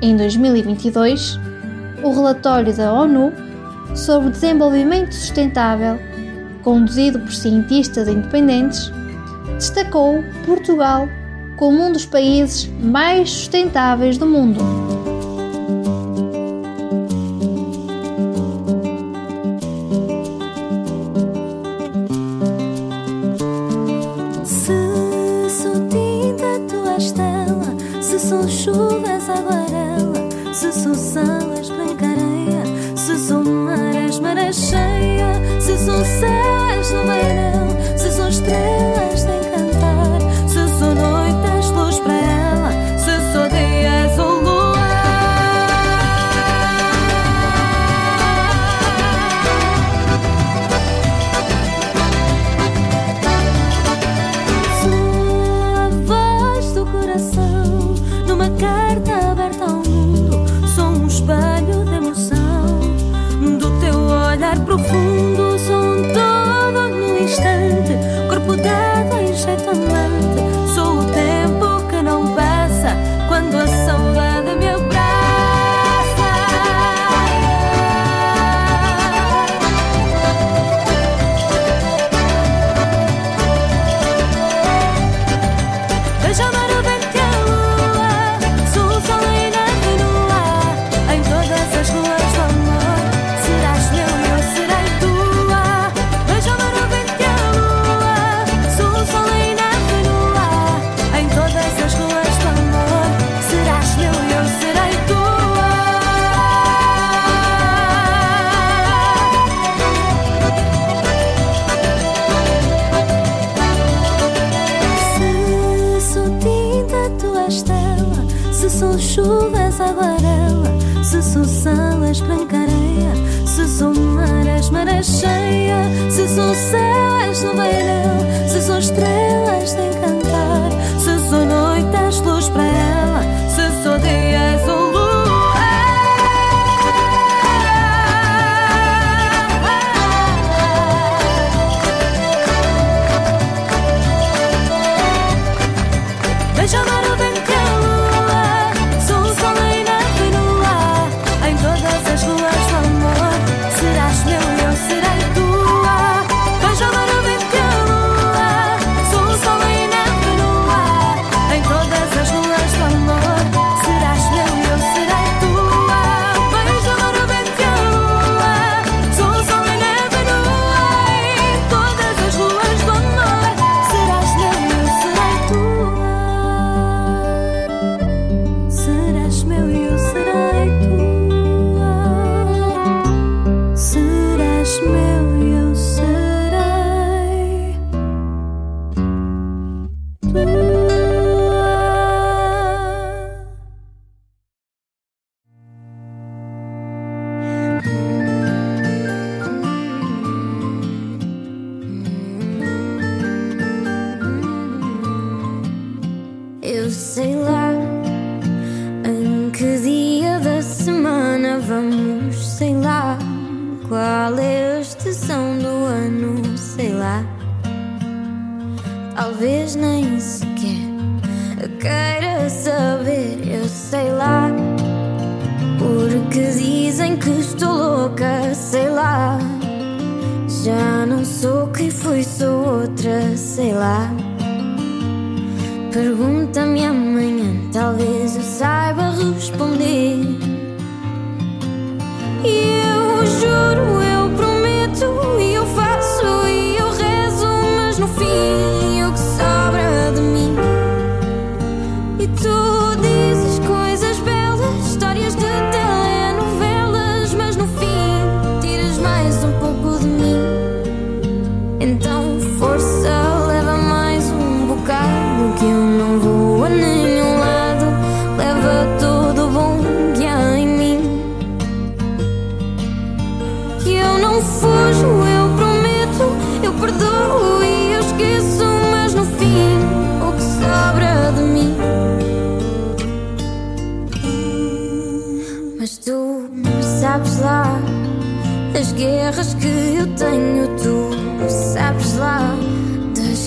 Em 0.00 0.16
2022, 0.16 1.40
o 2.04 2.12
relatório 2.12 2.72
da 2.72 2.92
ONU 2.92 3.49
sobre 3.94 4.30
Desenvolvimento 4.30 5.14
Sustentável, 5.14 5.98
conduzido 6.62 7.18
por 7.20 7.32
cientistas 7.32 8.08
independentes, 8.08 8.92
destacou 9.54 10.22
Portugal 10.46 11.08
como 11.56 11.84
um 11.84 11.92
dos 11.92 12.06
países 12.06 12.70
mais 12.80 13.30
sustentáveis 13.30 14.16
do 14.16 14.26
mundo. 14.26 14.79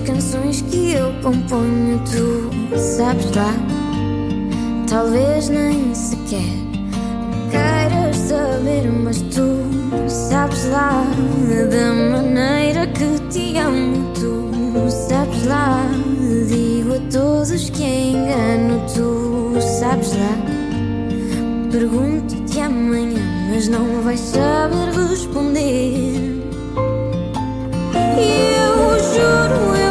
canções 0.04 0.62
que 0.62 0.94
eu 0.94 1.12
componho, 1.22 2.00
tu 2.06 2.78
sabes 2.78 3.32
lá. 3.36 3.54
Talvez 4.88 5.50
nem 5.50 5.94
sequer 5.94 6.64
queiras 7.50 8.16
saber, 8.18 8.92
mas 8.92 9.22
tu 9.22 9.64
sabes 10.08 10.66
lá. 10.70 11.04
Da 11.72 11.94
maneira 11.94 12.88
que 12.88 13.20
te 13.30 13.58
amo, 13.58 14.12
tu 14.14 14.52
sabes 14.90 15.46
lá. 15.46 15.86
Digo 16.48 16.96
a 16.96 17.00
todos 17.12 17.70
que 17.70 17.84
engano, 17.84 18.82
tu 18.94 19.60
sabes 19.80 20.14
lá. 20.14 20.38
Pergunto-te 21.72 22.60
amanhã, 22.60 23.22
mas 23.50 23.68
não 23.68 24.02
vais 24.02 24.20
saber 24.20 24.92
responder. 25.10 26.44
E 28.18 28.56
eu 28.58 29.00
juro. 29.00 29.74
win. 29.74 29.83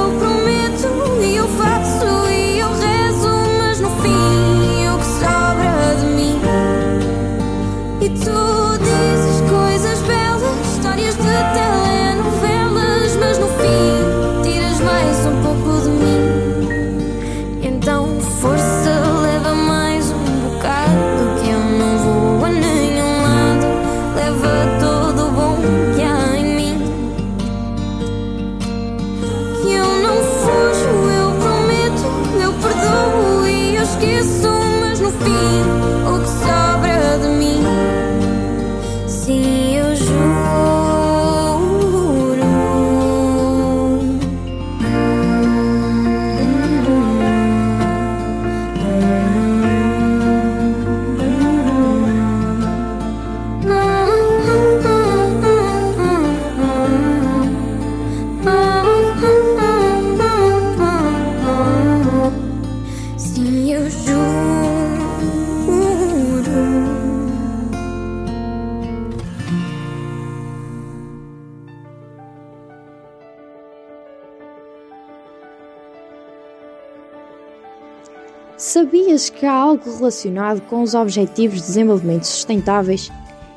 que 79.42 79.46
há 79.46 79.52
algo 79.52 79.82
relacionado 79.92 80.60
com 80.68 80.82
os 80.82 80.94
Objetivos 80.94 81.62
de 81.62 81.66
Desenvolvimento 81.66 82.22
Sustentáveis 82.28 83.10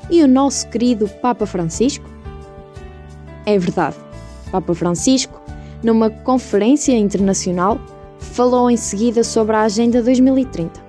e 0.10 0.24
o 0.24 0.28
nosso 0.28 0.68
querido 0.70 1.08
Papa 1.22 1.46
Francisco? 1.46 2.10
É 3.46 3.56
verdade, 3.60 3.96
Papa 4.52 4.74
Francisco, 4.74 5.40
numa 5.84 6.10
conferência 6.10 6.98
internacional, 6.98 7.80
falou 8.18 8.72
em 8.72 8.76
seguida 8.76 9.24
sobre 9.24 9.56
a 9.56 9.62
Agenda 9.62 10.02
2030, 10.02 10.84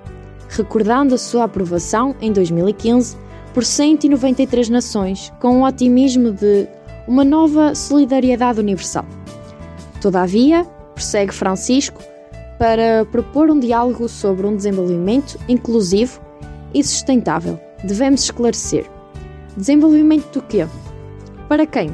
recordando 0.49 1.13
a 1.13 1.19
sua 1.19 1.43
aprovação 1.43 2.15
em 2.19 2.33
2015 2.33 3.17
por 3.53 3.63
193 3.63 4.67
nações, 4.67 5.31
com 5.39 5.61
o 5.61 5.63
otimismo 5.63 6.31
de 6.31 6.67
uma 7.07 7.23
nova 7.23 7.75
solidariedade 7.75 8.59
universal. 8.59 9.05
Todavia, 10.01 10.65
prossegue 10.95 11.35
Francisco, 11.35 12.01
para 12.57 13.05
propor 13.05 13.49
um 13.49 13.59
diálogo 13.59 14.07
sobre 14.09 14.45
um 14.47 14.55
desenvolvimento 14.55 15.37
inclusivo 15.47 16.19
e 16.73 16.83
sustentável, 16.83 17.59
devemos 17.83 18.23
esclarecer. 18.23 18.85
Desenvolvimento 19.55 20.31
do 20.31 20.41
quê? 20.41 20.67
Para 21.47 21.65
quem? 21.65 21.93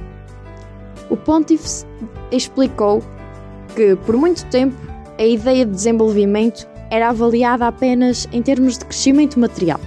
O 1.10 1.18
Pontífice 1.18 1.86
explicou 2.32 3.02
que, 3.76 3.96
por 4.06 4.16
muito 4.16 4.46
tempo, 4.46 4.76
a 5.18 5.24
ideia 5.24 5.66
de 5.66 5.72
desenvolvimento 5.72 6.68
era 6.90 7.10
avaliada 7.10 7.68
apenas 7.68 8.28
em 8.32 8.42
termos 8.42 8.78
de 8.78 8.86
crescimento 8.86 9.40
material, 9.40 9.80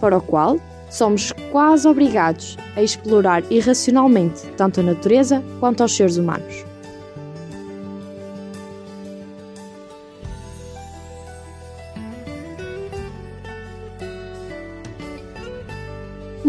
para 0.00 0.16
o 0.16 0.20
qual 0.20 0.58
somos 0.90 1.32
quase 1.50 1.88
obrigados 1.88 2.56
a 2.76 2.82
explorar 2.82 3.42
irracionalmente 3.50 4.46
tanto 4.56 4.80
a 4.80 4.82
natureza 4.82 5.42
quanto 5.58 5.82
aos 5.82 5.94
seres 5.94 6.16
humanos. 6.16 6.64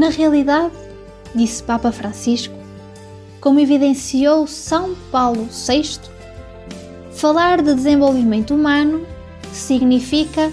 Na 0.06 0.12
realidade, 0.12 0.72
disse 1.34 1.64
Papa 1.64 1.92
Francisco, 1.92 2.54
como 3.42 3.60
evidenciou 3.60 4.46
São 4.46 4.94
Paulo 5.12 5.48
VI, 5.50 6.00
falar 7.12 7.64
de 7.64 7.74
desenvolvimento 7.74 8.54
humano 8.54 9.04
significa 9.52 10.52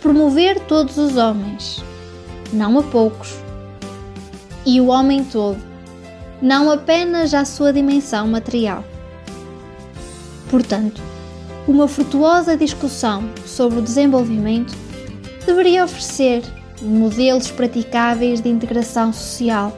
promover 0.00 0.58
todos 0.66 0.98
os 0.98 1.16
homens, 1.16 1.80
não 2.52 2.76
a 2.76 2.82
poucos, 2.82 3.36
e 4.66 4.80
o 4.80 4.88
homem 4.88 5.22
todo, 5.22 5.62
não 6.42 6.68
apenas 6.68 7.32
a 7.34 7.44
sua 7.44 7.72
dimensão 7.72 8.26
material. 8.26 8.82
Portanto, 10.50 11.00
uma 11.68 11.86
frutuosa 11.86 12.56
discussão 12.56 13.30
sobre 13.46 13.78
o 13.78 13.82
desenvolvimento 13.82 14.76
deveria 15.46 15.84
oferecer 15.84 16.42
modelos 16.80 17.50
praticáveis 17.50 18.40
de 18.40 18.48
integração 18.48 19.12
social 19.12 19.76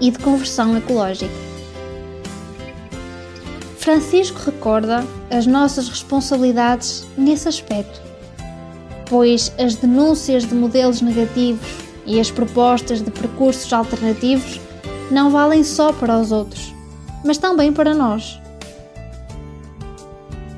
e 0.00 0.10
de 0.10 0.18
conversão 0.18 0.76
ecológica. 0.76 1.32
Francisco 3.78 4.38
recorda 4.44 5.04
as 5.30 5.46
nossas 5.46 5.88
responsabilidades 5.88 7.04
nesse 7.16 7.48
aspecto, 7.48 8.00
pois 9.08 9.52
as 9.58 9.74
denúncias 9.74 10.44
de 10.44 10.54
modelos 10.54 11.00
negativos 11.00 11.66
e 12.06 12.20
as 12.20 12.30
propostas 12.30 13.02
de 13.02 13.10
percursos 13.10 13.72
alternativos 13.72 14.60
não 15.10 15.30
valem 15.30 15.64
só 15.64 15.92
para 15.92 16.18
os 16.18 16.30
outros, 16.30 16.72
mas 17.24 17.38
também 17.38 17.72
para 17.72 17.94
nós. 17.94 18.40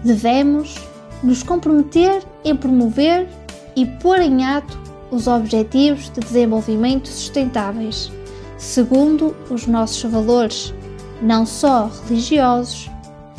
Devemos 0.05 0.77
nos 1.23 1.43
comprometer 1.43 2.23
em 2.45 2.55
promover 2.55 3.27
e 3.75 3.87
pôr 3.87 4.21
em 4.21 4.45
ato 4.45 4.84
os 5.15 5.29
Objetivos 5.29 6.11
de 6.11 6.19
Desenvolvimento 6.19 7.07
Sustentáveis, 7.09 8.11
segundo 8.59 9.35
os 9.49 9.65
nossos 9.65 10.11
valores, 10.11 10.75
não 11.23 11.47
só 11.47 11.89
religiosos, 12.09 12.91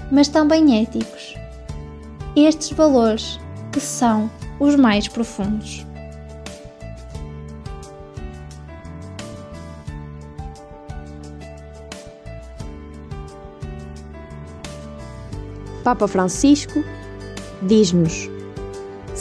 mas 0.09 0.29
também 0.29 0.81
éticos. 0.81 1.35
Estes 2.33 2.71
valores 2.71 3.37
que 3.73 3.81
são 3.81 4.31
os 4.57 4.77
mais 4.77 5.09
profundos. 5.09 5.85
Papa 15.83 16.07
Francisco 16.07 16.83
diz-nos: 17.61 18.34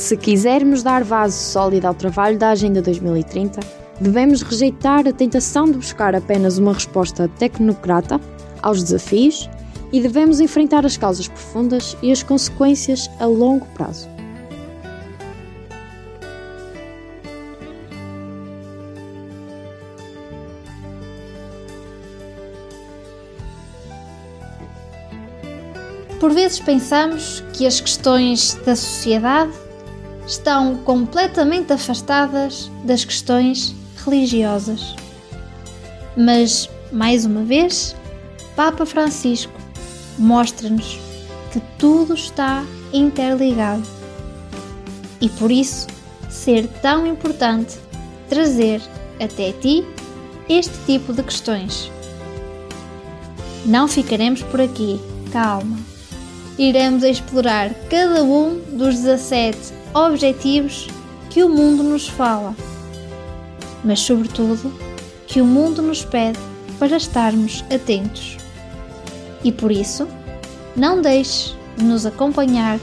se 0.05 0.19
quisermos 0.19 0.83
dar 0.83 1.03
base 1.03 1.35
sólida 1.35 1.89
ao 1.89 1.95
trabalho 1.95 2.39
da 2.39 2.51
Agenda 2.51 2.83
2030, 2.83 3.59
devemos 3.99 4.43
rejeitar 4.43 5.09
a 5.09 5.13
tentação 5.15 5.65
de 5.65 5.79
buscar 5.79 6.15
apenas 6.15 6.59
uma 6.59 6.75
resposta 6.75 7.27
tecnocrata 7.39 8.21
aos 8.61 8.83
desafios 8.83 9.49
e 9.91 10.03
devemos 10.03 10.41
enfrentar 10.41 10.85
as 10.85 10.99
causas 10.99 11.27
profundas 11.27 11.97
e 12.03 12.13
as 12.13 12.23
consequências 12.23 13.09
a 13.19 13.25
longo 13.25 13.65
prazo. 13.69 14.07
Por 26.21 26.31
vezes 26.35 26.61
pensamos 26.61 27.43
que 27.55 27.67
as 27.67 27.81
questões 27.81 28.53
da 28.67 28.77
sociedade 28.77 29.64
estão 30.27 30.77
completamente 30.79 31.73
afastadas 31.73 32.71
das 32.85 33.05
questões 33.05 33.75
religiosas. 34.05 34.95
Mas, 36.17 36.69
mais 36.93 37.25
uma 37.25 37.43
vez, 37.43 37.95
Papa 38.57 38.87
Francisco 38.87 39.53
mostra-nos 40.19 40.99
que 41.53 41.61
tudo 41.79 42.15
está 42.15 42.65
interligado 42.93 43.83
e 45.21 45.29
por 45.29 45.51
isso 45.51 45.87
ser 46.29 46.67
tão 46.81 47.07
importante 47.07 47.79
trazer 48.29 48.81
até 49.21 49.53
ti 49.53 49.85
este 50.49 50.75
tipo 50.87 51.13
de 51.13 51.23
questões. 51.23 51.91
Não 53.65 53.89
ficaremos 53.89 54.43
por 54.43 54.61
aqui, 54.61 55.01
calma. 55.33 55.79
Iremos 56.59 57.03
explorar 57.03 57.73
cada 57.89 58.23
um 58.23 58.61
dos 58.77 58.97
17 58.97 59.84
objetivos 59.95 60.89
que 61.31 61.43
o 61.43 61.49
mundo 61.49 61.83
nos 61.85 62.09
fala, 62.09 62.55
mas, 63.85 64.01
sobretudo, 64.01 64.73
que 65.27 65.41
o 65.41 65.45
mundo 65.45 65.81
nos 65.81 66.05
pede 66.05 66.39
para 66.79 66.97
estarmos 66.97 67.65
atentos. 67.73 68.37
E 69.45 69.53
por 69.53 69.71
isso, 69.71 70.09
não 70.75 71.01
deixe 71.01 71.55
de 71.77 71.85
nos 71.85 72.05
acompanhar 72.05 72.81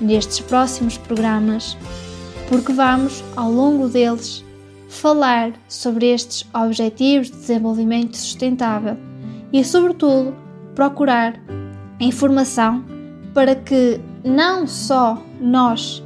nestes 0.00 0.40
próximos 0.40 0.96
programas, 0.98 1.76
porque 2.48 2.72
vamos, 2.72 3.22
ao 3.36 3.52
longo 3.52 3.88
deles, 3.88 4.44
falar 4.88 5.52
sobre 5.68 6.06
estes 6.06 6.44
Objetivos 6.52 7.30
de 7.30 7.36
Desenvolvimento 7.36 8.16
Sustentável 8.16 8.96
e, 9.52 9.62
sobretudo, 9.64 10.34
procurar 10.74 11.38
informação 12.00 12.84
para 13.34 13.54
que 13.54 14.00
não 14.24 14.66
só 14.66 15.22
nós 15.40 16.02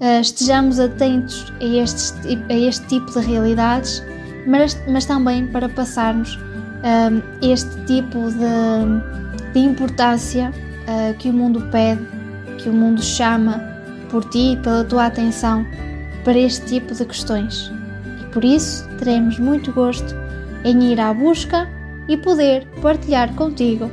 uh, 0.00 0.20
estejamos 0.20 0.78
atentos 0.78 1.52
a, 1.60 1.64
estes, 1.64 2.14
a 2.48 2.54
este 2.54 2.86
tipo 2.86 3.10
de 3.12 3.26
realidades, 3.26 4.02
mas, 4.46 4.80
mas 4.88 5.04
também 5.06 5.46
para 5.46 5.68
passarmos 5.68 6.36
uh, 6.36 7.22
este 7.42 7.76
tipo 7.84 8.18
de, 8.30 9.52
de 9.52 9.58
importância 9.60 10.50
uh, 10.50 11.14
que 11.18 11.28
o 11.28 11.32
mundo 11.32 11.60
pede, 11.70 12.06
que 12.58 12.68
o 12.68 12.72
mundo 12.72 13.02
chama 13.02 13.60
por 14.10 14.24
ti, 14.26 14.58
pela 14.62 14.84
tua 14.84 15.06
atenção 15.06 15.66
para 16.24 16.38
este 16.38 16.64
tipo 16.66 16.94
de 16.94 17.04
questões. 17.04 17.72
E 18.20 18.24
por 18.32 18.44
isso 18.44 18.88
teremos 18.98 19.38
muito 19.38 19.72
gosto 19.72 20.14
em 20.64 20.92
ir 20.92 21.00
à 21.00 21.12
busca 21.12 21.68
e 22.08 22.16
poder 22.16 22.66
partilhar 22.80 23.34
contigo 23.34 23.90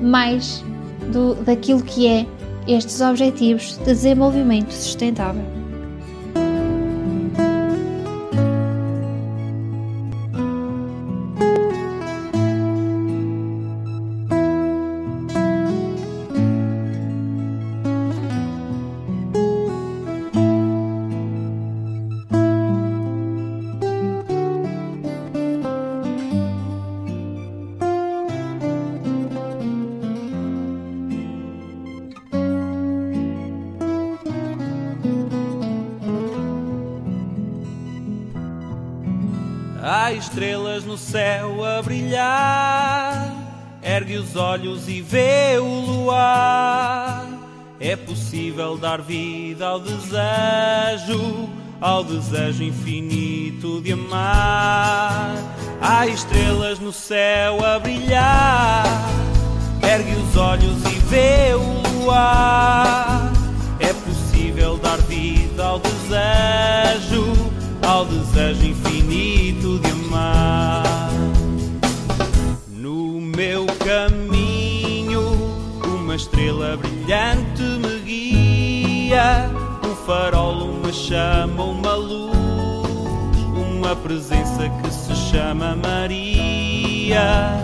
mais 0.00 0.64
do, 1.12 1.34
daquilo 1.44 1.82
que 1.82 2.06
é 2.06 2.26
estes 2.66 3.00
Objetivos 3.00 3.76
de 3.78 3.84
Desenvolvimento 3.84 4.72
Sustentável. 4.72 5.59
Os 44.30 44.36
olhos 44.36 44.88
e 44.88 45.00
vê 45.00 45.58
o 45.58 45.64
luar. 45.64 47.26
É 47.80 47.96
possível 47.96 48.76
dar 48.76 49.00
vida 49.00 49.66
ao 49.66 49.80
desejo, 49.80 51.48
ao 51.80 52.04
desejo 52.04 52.62
infinito 52.62 53.80
de 53.80 53.92
amar. 53.92 55.34
Há 55.80 56.06
estrelas 56.06 56.78
no 56.78 56.92
céu 56.92 57.64
a 57.64 57.78
brilhar. 57.78 58.84
Ergue 59.82 60.14
os 60.14 60.36
olhos 60.36 60.76
e 60.84 60.98
vê 61.08 61.54
o 61.54 62.02
luar. 62.02 63.32
É 63.80 63.92
possível 63.92 64.76
dar 64.76 64.98
vida 64.98 65.64
ao 65.64 65.80
desejo, 65.80 67.32
ao 67.82 68.04
desejo 68.04 68.66
infinito 68.66 68.89
estrela 76.70 76.76
brilhante 76.76 77.62
me 77.62 78.00
guia. 78.00 79.50
Um 79.84 79.94
farol, 80.06 80.70
uma 80.70 80.92
chama, 80.92 81.64
uma 81.64 81.94
luz, 81.94 82.36
uma 83.54 83.96
presença 83.96 84.68
que 84.68 84.90
se 84.92 85.14
chama 85.14 85.76
Maria. 85.76 87.56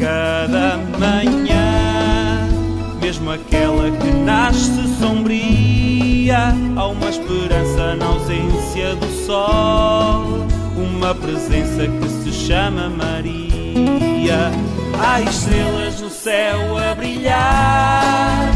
Cada 0.00 0.76
manhã, 0.98 2.48
mesmo 3.00 3.30
aquela 3.30 3.90
que 3.90 4.10
nasce 4.10 4.86
sombria, 5.00 6.54
há 6.76 6.86
uma 6.86 7.08
esperança 7.08 7.96
na 7.96 8.06
ausência 8.06 8.94
do 8.96 9.08
sol, 9.26 10.46
uma 10.76 11.14
presença 11.14 11.86
que 11.86 12.08
se 12.08 12.32
chama 12.32 12.88
Maria. 12.88 14.52
Há 15.00 15.20
estrelas 15.20 16.00
no 16.00 16.10
céu 16.10 16.76
a 16.76 16.94
brilhar, 16.94 18.50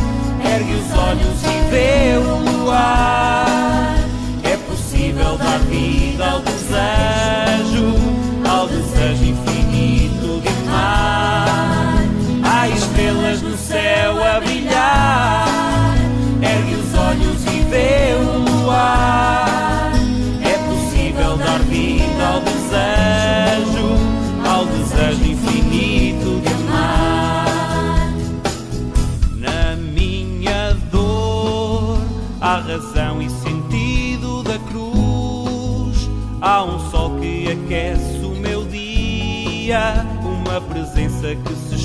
ergue 0.44 0.74
os 0.74 0.98
olhos 0.98 1.42
e 1.44 1.70
vê 1.70 2.16
o 2.18 2.62
luar. 2.62 3.94
É 4.42 4.56
possível 4.68 5.38
dar 5.38 5.58
vida 5.60 6.24
ao 6.24 6.40
desejo, 6.40 7.94
ao 8.48 8.66
desejo 8.66 9.24
infinito 9.24 10.40
de 10.40 10.48
amar. 10.48 11.98
Há 12.44 12.68
estrelas 12.68 13.40
no 13.40 13.56
céu 13.56 14.22
a 14.22 14.40
brilhar, 14.40 15.96
ergue 16.42 16.74
os 16.74 16.94
olhos 16.98 17.44
e 17.46 17.60
vê 17.70 18.14
o 18.16 18.38
luar. 18.38 19.51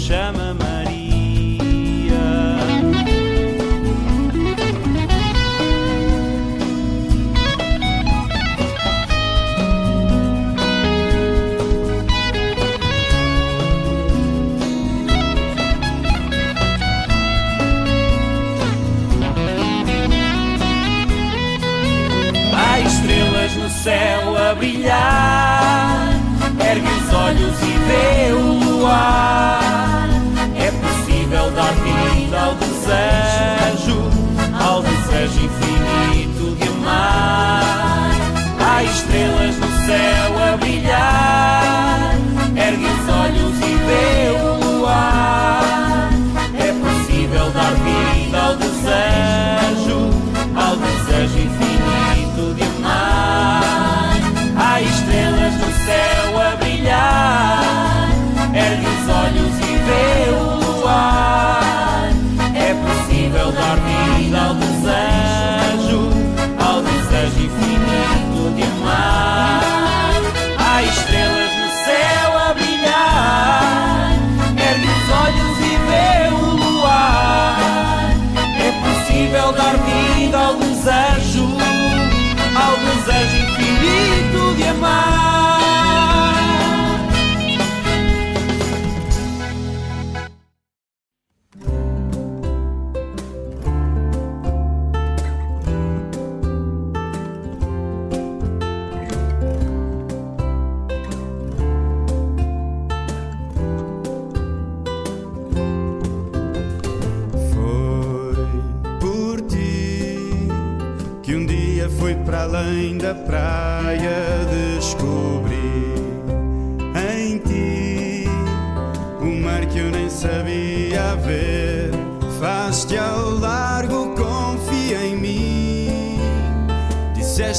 Chama 0.07 0.53
Maria. 0.53 2.13
Há 22.55 22.79
estrelas 22.79 23.55
no 23.55 23.69
céu 23.69 24.37
a 24.37 24.55
brilhar. 24.55 26.07
Ergue 26.65 26.87
os 26.87 27.13
olhos 27.13 27.61
e 27.61 27.77
vê 27.87 28.31
o 28.31 28.53
luar. 28.63 29.36
Desejo 35.27 35.45
infinito 35.45 36.55
de 36.55 36.67
amar. 36.69 38.11
Há 38.59 38.83
estrelas 38.83 39.57
no 39.57 39.67
céu 39.85 40.26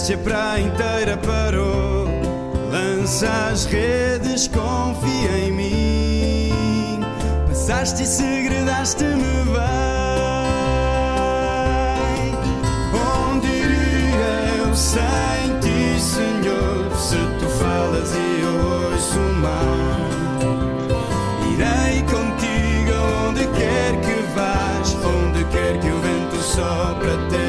Disseste 0.09 0.15
a 0.15 0.19
praia 0.19 0.63
inteira 0.63 1.17
parou. 1.19 2.07
Lança 2.71 3.29
as 3.53 3.67
redes, 3.67 4.49
confia 4.49 5.39
em 5.39 5.53
mim. 5.53 7.01
Passaste 7.47 8.05
e 8.05 8.07
segredaste-me 8.07 9.45
bem. 9.45 9.59
Onde 13.29 13.49
iria 13.49 14.57
eu 14.57 14.75
sem 14.75 15.61
ti, 15.61 16.01
Senhor? 16.01 16.91
Se 16.97 17.19
tu 17.39 17.47
falas 17.59 18.15
e 18.15 18.41
eu 18.41 18.57
ouço 18.91 19.19
o 19.19 19.35
mar. 19.35 20.09
Irei 21.53 22.03
contigo 22.05 22.95
onde 23.29 23.47
quer 23.49 24.01
que 24.01 24.23
vás, 24.35 24.97
onde 25.05 25.45
quer 25.45 25.79
que 25.81 25.91
o 25.91 26.01
vento 26.01 26.39
sopre 26.41 27.11
até 27.11 27.48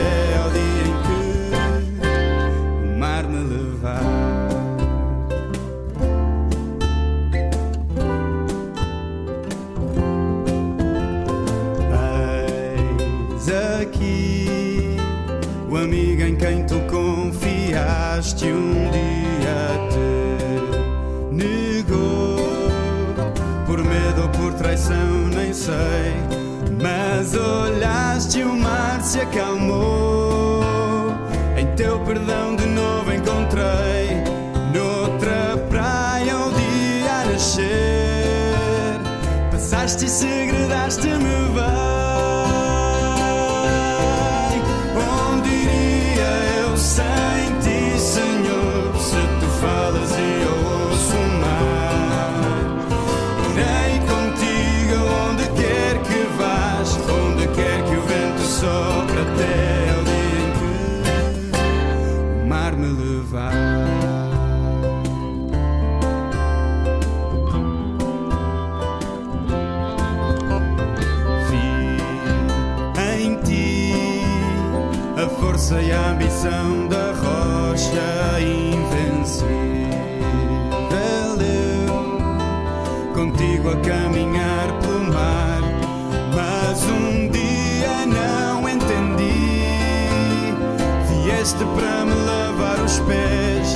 pés. 93.09 93.69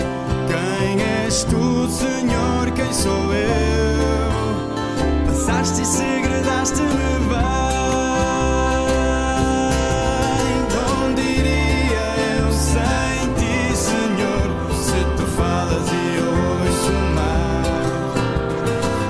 Quem 0.48 1.02
és 1.26 1.44
tu, 1.46 1.90
Senhor? 1.90 2.70
Quem 2.76 2.94
sou 2.94 3.34
eu? 3.34 4.30
Passaste 5.26 5.82
e 5.82 5.86
segredaste-me 5.86 7.14
bem. 7.32 7.44
Onde 11.02 11.22
iria 11.22 12.08
eu 12.38 12.52
sem 12.52 13.34
ti, 13.40 13.76
Senhor? 13.76 14.48
Se 14.86 15.00
tu 15.18 15.26
falas 15.36 15.88
e 15.92 16.18
eu 16.22 16.32
ouço 16.54 16.96
mar, 17.18 18.06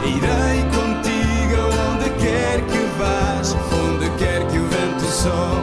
irei 0.06 0.60
contigo 0.78 1.60
onde 1.92 2.08
quer 2.24 2.58
que 2.72 2.82
vás, 2.98 3.48
onde 3.84 4.08
quer 4.18 4.42
que 4.48 4.58
o 4.58 4.66
vento 4.68 5.06
sopre 5.06 5.63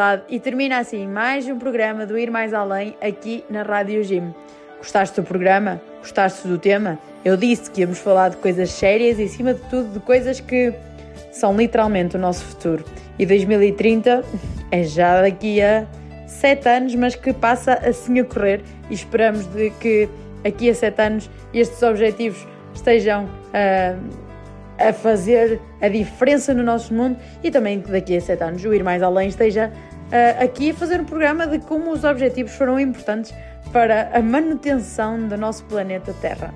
verdade, 0.00 0.22
e 0.30 0.40
termina 0.40 0.78
assim 0.78 1.06
mais 1.06 1.46
um 1.46 1.58
programa 1.58 2.06
do 2.06 2.18
Ir 2.18 2.30
Mais 2.30 2.54
Além 2.54 2.96
aqui 3.02 3.44
na 3.50 3.62
Rádio 3.62 4.02
Gym. 4.02 4.34
Gostaste 4.78 5.20
do 5.20 5.26
programa? 5.26 5.78
Gostaste 5.98 6.48
do 6.48 6.56
tema? 6.56 6.98
Eu 7.22 7.36
disse 7.36 7.70
que 7.70 7.82
íamos 7.82 7.98
falar 7.98 8.30
de 8.30 8.38
coisas 8.38 8.70
sérias 8.70 9.18
e, 9.18 9.24
acima 9.24 9.52
de 9.52 9.60
tudo, 9.68 9.92
de 9.92 10.00
coisas 10.00 10.40
que 10.40 10.72
são 11.30 11.54
literalmente 11.54 12.16
o 12.16 12.18
nosso 12.18 12.42
futuro. 12.46 12.82
E 13.18 13.26
2030 13.26 14.24
é 14.70 14.82
já 14.84 15.20
daqui 15.20 15.60
a 15.60 15.86
sete 16.26 16.66
anos, 16.66 16.94
mas 16.94 17.14
que 17.14 17.34
passa 17.34 17.74
assim 17.74 18.20
a 18.20 18.24
correr 18.24 18.62
e 18.88 18.94
esperamos 18.94 19.44
de 19.48 19.68
que 19.68 20.08
aqui 20.42 20.70
a 20.70 20.74
sete 20.74 21.02
anos 21.02 21.30
estes 21.52 21.82
objetivos 21.82 22.46
estejam 22.72 23.28
ah, 23.52 23.98
a 24.80 24.94
fazer 24.94 25.60
a 25.78 25.88
diferença 25.88 26.54
no 26.54 26.62
nosso 26.62 26.94
mundo 26.94 27.18
e 27.44 27.50
também 27.50 27.82
que 27.82 27.90
daqui 27.90 28.16
a 28.16 28.20
sete 28.20 28.42
anos 28.42 28.64
o 28.64 28.72
Ir 28.72 28.82
Mais 28.82 29.02
Além 29.02 29.28
esteja 29.28 29.70
ah, 30.12 30.42
aqui 30.44 30.70
a 30.70 30.74
fazer 30.74 31.00
um 31.00 31.04
programa 31.04 31.46
de 31.46 31.58
como 31.60 31.90
os 31.92 32.04
objetivos 32.04 32.52
foram 32.54 32.78
importantes 32.78 33.32
para 33.72 34.10
a 34.12 34.20
manutenção 34.20 35.28
do 35.28 35.36
nosso 35.36 35.64
planeta 35.64 36.14
Terra. 36.20 36.52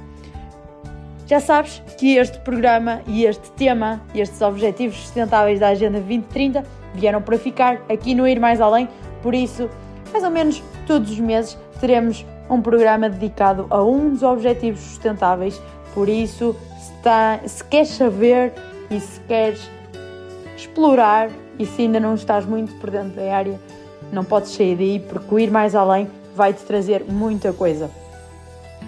Já 1.26 1.40
sabes 1.40 1.82
que 1.98 2.16
este 2.16 2.38
programa 2.40 3.00
e 3.07 3.24
este 3.24 3.50
tema 3.52 4.00
estes 4.14 4.42
objetivos 4.42 4.96
sustentáveis 4.96 5.59
da 5.61 5.68
Agenda 5.68 5.98
2030 5.98 6.62
vieram 6.94 7.22
para 7.22 7.38
ficar 7.38 7.80
aqui 7.88 8.14
no 8.14 8.28
Ir 8.28 8.38
Mais 8.38 8.61
Além, 8.61 8.88
por 9.22 9.34
isso, 9.34 9.70
mais 10.12 10.22
ou 10.22 10.30
menos 10.30 10.62
todos 10.86 11.11
os 11.11 11.18
meses 11.20 11.57
teremos 11.80 12.26
um 12.50 12.61
programa 12.61 13.09
dedicado 13.09 13.66
a 13.70 13.82
um 13.82 14.11
dos 14.11 14.22
objetivos 14.22 14.80
sustentáveis. 14.80 15.61
Por 15.94 16.09
isso, 16.11 16.55
se, 16.78 16.92
tá- 17.02 17.40
se 17.46 17.64
queres 17.64 17.88
saber 17.88 18.52
e 18.90 19.00
se 19.00 19.18
queres 19.20 19.70
explorar 20.57 21.30
e 21.59 21.66
se 21.66 21.82
ainda 21.82 22.00
não 22.00 22.14
estás 22.14 22.44
muito 22.44 22.72
por 22.74 22.90
dentro 22.90 23.11
da 23.11 23.34
área, 23.34 23.61
não 24.12 24.24
podes 24.24 24.52
sair 24.52 24.76
daí 24.76 25.00
porque 25.00 25.42
Ir 25.42 25.50
Mais 25.50 25.74
Além 25.74 26.09
vai-te 26.34 26.62
trazer 26.62 27.05
muita 27.05 27.52
coisa. 27.52 27.90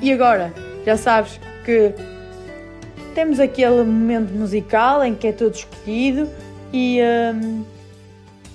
E 0.00 0.12
agora, 0.12 0.52
já 0.84 0.96
sabes 0.96 1.40
que 1.64 1.94
temos 3.14 3.40
aquele 3.40 3.82
momento 3.82 4.32
musical 4.32 5.02
em 5.02 5.14
que 5.14 5.28
é 5.28 5.32
todo 5.32 5.54
escolhido 5.54 6.28
e 6.72 7.00
hum, 7.34 7.64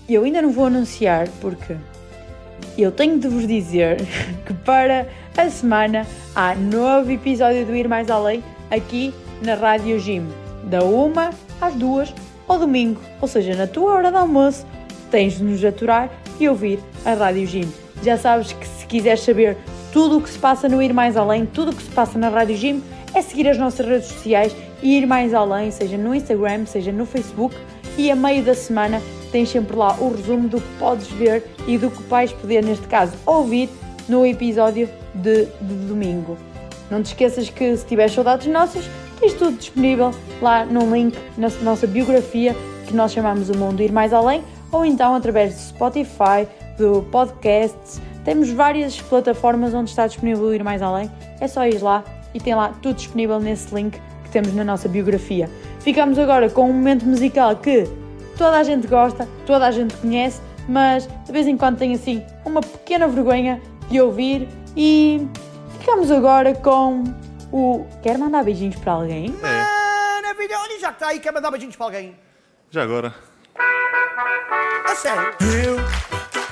eu 0.08 0.24
ainda 0.24 0.42
não 0.42 0.52
vou 0.52 0.68
anunciar 0.68 1.28
porque 1.40 1.76
eu 2.78 2.92
tenho 2.92 3.18
de 3.20 3.28
vos 3.28 3.48
dizer 3.48 3.98
que 4.46 4.54
para 4.54 5.08
a 5.36 5.50
semana 5.50 6.06
há 6.36 6.54
novo 6.54 7.12
episódio 7.12 7.66
do 7.66 7.76
Ir 7.76 7.88
Mais 7.88 8.10
Além 8.10 8.44
aqui 8.70 9.14
na 9.42 9.56
Rádio 9.56 10.00
Gym, 10.00 10.28
da 10.64 10.84
1 10.84 11.14
às 11.60 11.74
2 11.74 12.14
ao 12.52 12.60
domingo, 12.60 13.00
ou 13.22 13.28
seja, 13.28 13.56
na 13.56 13.66
tua 13.66 13.94
hora 13.94 14.12
de 14.12 14.18
almoço, 14.18 14.66
tens 15.10 15.38
de 15.38 15.44
nos 15.44 15.64
aturar 15.64 16.10
e 16.40 16.50
ouvir 16.50 16.80
a 17.06 17.14
Rádio 17.14 17.46
Gym. 17.46 17.68
Já 18.04 18.18
sabes 18.18 18.52
que 18.52 18.68
se 18.68 18.86
quiseres 18.86 19.22
saber 19.22 19.58
tudo 19.92 20.18
o 20.18 20.22
que 20.22 20.30
se 20.30 20.40
passa 20.40 20.68
no 20.68 20.82
Ir 20.82 20.94
Mais 20.94 21.16
Além, 21.16 21.46
tudo 21.46 21.72
o 21.72 21.76
que 21.76 21.84
se 21.84 21.90
passa 21.92 22.18
na 22.18 22.30
Rádio 22.30 22.56
Gym, 22.56 22.82
é 23.14 23.22
seguir 23.22 23.48
as 23.48 23.58
nossas 23.58 23.86
redes 23.86 24.08
sociais 24.08 24.56
e 24.82 24.98
ir 24.98 25.06
mais 25.06 25.34
além, 25.34 25.70
seja 25.70 25.98
no 25.98 26.16
Instagram, 26.16 26.66
seja 26.66 26.92
no 26.92 27.06
Facebook, 27.06 27.56
e 27.98 28.10
a 28.10 28.16
meio 28.16 28.44
da 28.44 28.54
semana 28.54 29.02
tens 29.32 29.50
sempre 29.50 29.76
lá 29.76 29.96
o 30.00 30.10
resumo 30.10 30.48
do 30.48 30.60
que 30.60 30.68
podes 30.80 31.08
ver 31.08 31.44
e 31.68 31.78
do 31.78 31.92
que 31.92 32.02
vais 32.04 32.32
poder, 32.32 32.64
neste 32.64 32.88
caso, 32.88 33.14
ouvir 33.26 33.70
no 34.08 34.26
episódio 34.26 34.90
de, 35.14 35.46
de 35.46 35.74
domingo. 35.88 36.38
Não 36.90 37.02
te 37.02 37.08
esqueças 37.08 37.50
que 37.50 37.76
se 37.78 37.86
tiveres 37.86 38.14
saudades 38.14 38.48
nossas, 38.48 38.86
tens 39.22 39.34
tudo 39.34 39.56
disponível 39.56 40.12
lá 40.42 40.66
num 40.66 40.94
link 40.94 41.16
na 41.38 41.48
nossa 41.62 41.86
biografia 41.86 42.56
que 42.88 42.96
nós 42.96 43.14
chamamos 43.14 43.50
O 43.50 43.58
Mundo 43.58 43.82
Ir 43.82 43.92
Mais 43.92 44.12
Além, 44.12 44.44
ou 44.72 44.84
então 44.84 45.14
através 45.14 45.54
do 45.54 45.60
Spotify, 45.60 46.48
do 46.78 47.04
podcast. 47.12 48.02
Temos 48.26 48.50
várias 48.50 49.00
plataformas 49.00 49.74
onde 49.74 49.92
está 49.92 50.08
disponível 50.08 50.46
o 50.46 50.54
Ir 50.54 50.64
Mais 50.64 50.82
Além. 50.82 51.10
É 51.40 51.48
só 51.48 51.66
ir 51.68 51.82
lá 51.82 52.04
e 52.34 52.40
tem 52.40 52.56
lá 52.56 52.70
tudo 52.82 52.96
disponível 52.96 53.40
nesse 53.40 53.74
link 53.74 54.02
que 54.24 54.30
temos 54.32 54.54
na 54.56 54.64
nossa 54.64 54.90
biografia. 54.90 55.48
Ficamos 55.82 56.18
agora 56.18 56.50
com 56.50 56.70
um 56.70 56.74
momento 56.74 57.06
musical 57.06 57.56
que 57.56 57.88
toda 58.38 58.58
a 58.58 58.64
gente 58.64 58.88
gosta, 58.88 59.28
toda 59.46 59.68
a 59.68 59.72
gente 59.72 59.96
conhece, 59.98 60.42
mas 60.68 61.08
de 61.26 61.32
vez 61.32 61.48
em 61.48 61.56
quando 61.56 61.78
tem 61.78 61.94
assim 61.94 62.24
uma 62.44 62.62
pequena 62.62 63.08
vergonha 63.08 63.62
de 63.88 64.02
ouvir 64.02 64.48
e 64.76 65.28
ficamos 65.78 66.10
agora 66.10 66.56
com 66.56 67.04
o 67.52 67.88
Quer 68.02 68.18
mandar 68.18 68.44
beijinhos 68.44 68.76
para 68.78 68.94
alguém? 68.94 69.36
Ana, 69.44 70.36
filha, 70.36 70.58
olha, 70.60 70.80
já 70.80 70.90
está 70.90 71.08
aí, 71.08 71.20
quer 71.20 71.32
mandar 71.32 71.52
beijinhos 71.52 71.76
para 71.76 71.86
alguém? 71.88 72.16
Já 72.70 72.84
agora. 72.84 73.14
A 74.86 74.96
sério? 74.96 75.36
Eu 75.42 75.78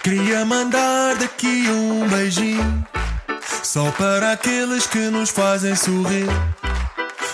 queria 0.03 0.45
mandar 0.45 1.15
daqui 1.15 1.65
um 1.69 2.07
beijinho 2.07 2.85
Só 3.63 3.91
para 3.91 4.33
aqueles 4.33 4.85
que 4.87 5.09
nos 5.09 5.29
fazem 5.29 5.75
sorrir 5.75 6.27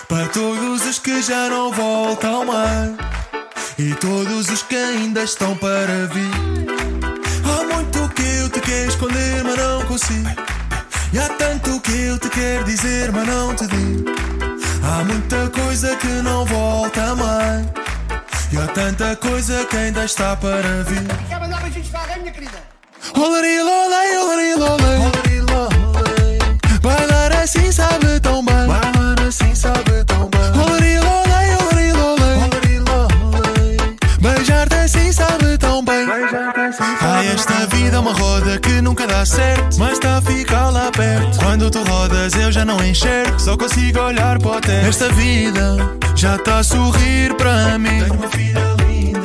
Para 0.07 0.28
todos 0.30 0.86
os 0.86 0.99
que 0.99 1.22
já 1.22 1.49
não 1.49 1.72
voltam 1.72 2.45
mais 2.45 2.91
E 3.78 3.93
todos 3.95 4.49
os 4.49 4.63
que 4.63 4.76
ainda 4.76 5.24
estão 5.24 5.57
para 5.57 6.07
vir 6.07 6.32
Há 7.43 7.74
muito 7.74 8.09
que 8.13 8.41
eu 8.41 8.49
te 8.49 8.61
quero 8.61 8.89
esconder, 8.89 9.43
mas 9.43 9.57
não 9.57 9.86
consigo 9.86 10.55
E 11.16 11.18
há 11.18 11.30
tanto 11.30 11.80
que 11.80 11.93
eu 11.93 12.20
te 12.20 12.28
quero 12.28 12.66
dizer, 12.66 13.09
mas 13.13 13.26
não 13.26 13.55
te 13.55 13.66
digo 13.68 14.11
Há 14.84 15.01
muita 15.05 15.49
coisa 15.49 15.95
que 15.95 16.07
não 16.07 16.45
volta 16.45 17.16
mais. 17.16 17.66
E 18.51 18.57
há 18.57 18.68
tanta 18.68 19.16
coisa 19.16 19.63
que 19.63 19.78
ainda 19.78 20.03
está 20.03 20.36
para 20.36 20.84
vir. 20.84 21.07
Quer 21.30 21.39
mandar 21.39 21.61
beijinhos 21.61 21.88
para 21.88 22.01
alguém, 22.01 22.20
minha 22.20 22.34
querida? 22.34 22.61
Bailar 26.82 27.32
assim 27.41 27.72
sabe 27.72 28.20
uma 38.06 38.14
roda 38.14 38.60
que 38.60 38.82
nunca 38.82 39.08
dá 39.08 39.26
certo. 39.26 39.80
Mas 39.80 39.93
está 39.93 40.18
a 40.18 40.22
ficar 40.22 40.70
lá 40.70 40.91
perto. 40.91 41.39
Quando 41.39 41.72
tu 41.72 41.84
rodas, 41.84 42.36
eu 42.36 42.51
já 42.51 42.64
não 42.64 42.84
enxergo. 42.86 43.39
Só 43.39 43.58
consigo 43.58 43.99
olhar 43.99 44.38
para 44.38 44.51
o 44.51 44.62
teto. 44.62 44.88
Esta 44.88 45.10
vida 45.10 45.78
já 46.16 46.36
está 46.36 46.60
a 46.60 46.64
sorrir 46.64 47.34
para 47.36 47.80
mim. 47.80 47.89
Tenho 47.99 48.14
uma 48.14 48.30
filha 48.30 48.76
linda. 48.88 49.22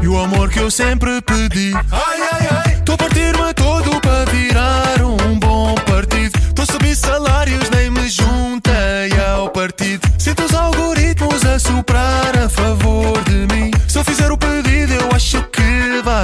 E 0.00 0.06
o 0.06 0.16
amor 0.22 0.50
que 0.50 0.60
eu 0.60 0.70
sempre 0.70 1.20
pedi. 1.22 1.72
Ai, 1.90 2.20
ai, 2.32 2.48
ai. 2.64 2.76
Tô 2.84 2.92
a 2.92 2.96
partir-me 2.96 3.54
todo 3.54 4.00
para 4.00 4.24
virar 4.30 5.02
um 5.02 5.38
bom 5.40 5.74
partido. 5.74 6.38
Tô 6.54 6.62
a 6.62 6.66
subir 6.66 6.94
salários, 6.94 7.68
nem 7.70 7.90
me 7.90 8.08
juntei 8.08 9.18
ao 9.34 9.48
partido. 9.48 10.08
Sinto 10.16 10.44
os 10.44 10.54
algoritmos 10.54 11.44
a 11.44 11.58
soprar 11.58 12.38
a 12.38 12.48
favor 12.48 13.20
de 13.24 13.52
mim. 13.52 13.71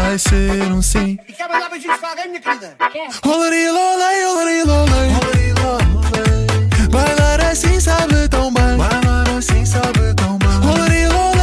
Vai 0.02 0.18
ser 0.18 0.72
um 0.72 0.82
sim. 0.82 1.18
E 1.28 1.32
quer 1.32 1.48
mandar 1.48 1.68
beijinhos 1.70 1.98
para 1.98 2.10
alguém, 2.10 2.28
minha 2.28 2.40
querida? 2.40 2.76
Olari, 3.24 3.70
lolei, 3.70 4.26
olari, 4.26 4.62
lolei. 4.64 5.08
Bailar 6.90 7.40
assim 7.50 7.80
sabe 7.80 8.28
tão 8.28 8.52
bem. 8.52 8.76
Bailar 8.76 9.28
assim 9.36 9.64
sabe 9.64 10.14
tão 10.16 10.38
bem. 10.38 10.48
Olari, 10.70 11.08
lolei, 11.08 11.37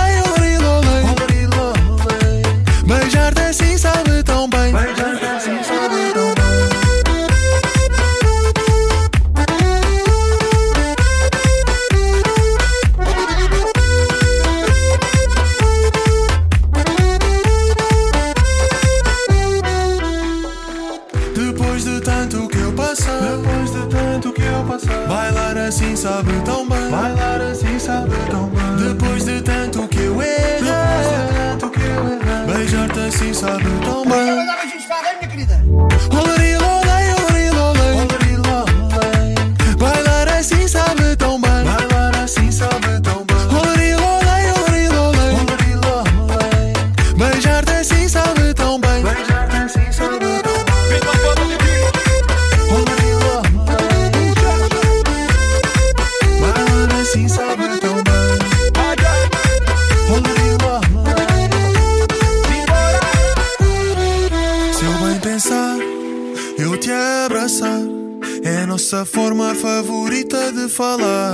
falar. 70.75 71.33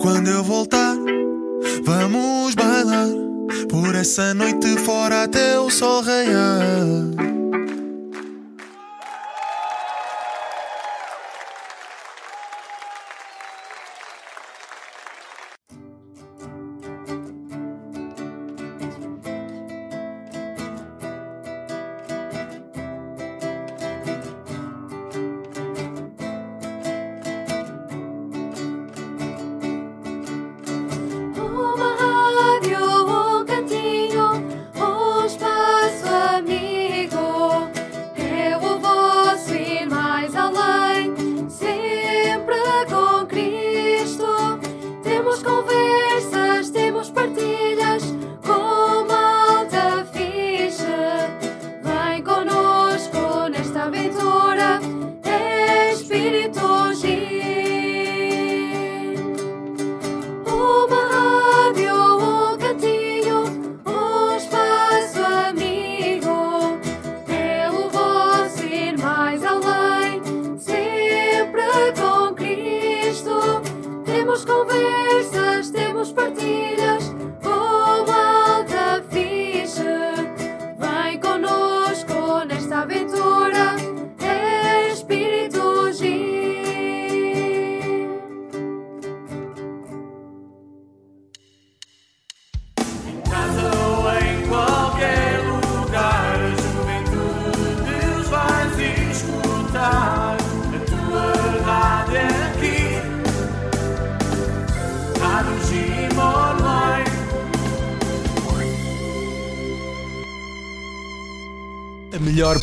Quando 0.00 0.28
eu 0.28 0.42
voltar, 0.42 0.96
vamos 1.84 2.54
bailar. 2.54 3.08
Por 3.68 3.94
essa 3.94 4.32
noite 4.32 4.78
fora 4.78 5.24
até 5.24 5.58
o 5.58 5.70
sol 5.70 6.02
raiar. 6.02 6.43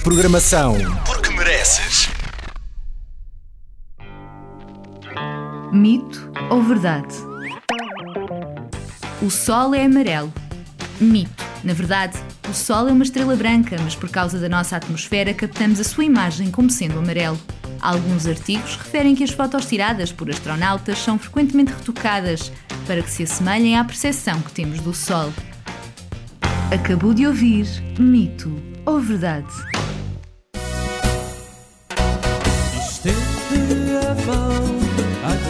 Programação. 0.03 0.75
Porque 1.05 1.29
mereces. 1.29 2.09
Mito 5.71 6.31
ou 6.49 6.63
verdade? 6.63 7.15
O 9.21 9.29
Sol 9.29 9.75
é 9.75 9.85
amarelo. 9.85 10.33
Mito. 10.99 11.45
Na 11.63 11.73
verdade, 11.73 12.17
o 12.49 12.53
Sol 12.53 12.89
é 12.89 12.91
uma 12.91 13.03
estrela 13.03 13.35
branca, 13.35 13.77
mas 13.83 13.93
por 13.93 14.09
causa 14.09 14.39
da 14.39 14.49
nossa 14.49 14.75
atmosfera 14.75 15.33
captamos 15.35 15.79
a 15.79 15.83
sua 15.83 16.03
imagem 16.03 16.49
como 16.49 16.69
sendo 16.71 16.97
amarelo. 16.97 17.39
Alguns 17.79 18.25
artigos 18.25 18.75
referem 18.77 19.13
que 19.13 19.23
as 19.23 19.31
fotos 19.31 19.67
tiradas 19.67 20.11
por 20.11 20.29
astronautas 20.31 20.97
são 20.97 21.19
frequentemente 21.19 21.73
retocadas 21.73 22.51
para 22.87 23.03
que 23.03 23.11
se 23.11 23.23
assemelhem 23.23 23.77
à 23.77 23.83
percepção 23.83 24.41
que 24.41 24.51
temos 24.51 24.79
do 24.79 24.93
Sol. 24.93 25.31
Acabou 26.73 27.13
de 27.13 27.27
ouvir 27.27 27.67
Mito 27.99 28.51
ou 28.83 28.99
Verdade? 28.99 29.80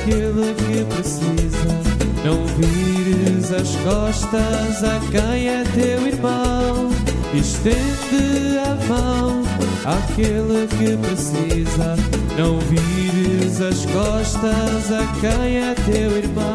Àquele 0.01 0.53
que 0.55 0.85
precisa. 0.85 1.81
Não 2.23 2.45
vires 2.57 3.51
as 3.51 3.75
costas 3.77 4.83
a 4.83 4.99
quem 5.11 5.47
é 5.47 5.63
teu 5.75 6.07
irmão. 6.07 6.89
Estende 7.33 8.57
a 8.59 8.75
mão 8.87 9.43
àquele 9.85 10.67
que 10.67 10.97
precisa. 10.97 11.95
Não 12.37 12.59
vires 12.59 13.61
as 13.61 13.85
costas 13.85 14.91
a 14.91 15.05
quem 15.19 15.57
é 15.57 15.75
teu 15.85 16.17
irmão. 16.17 16.51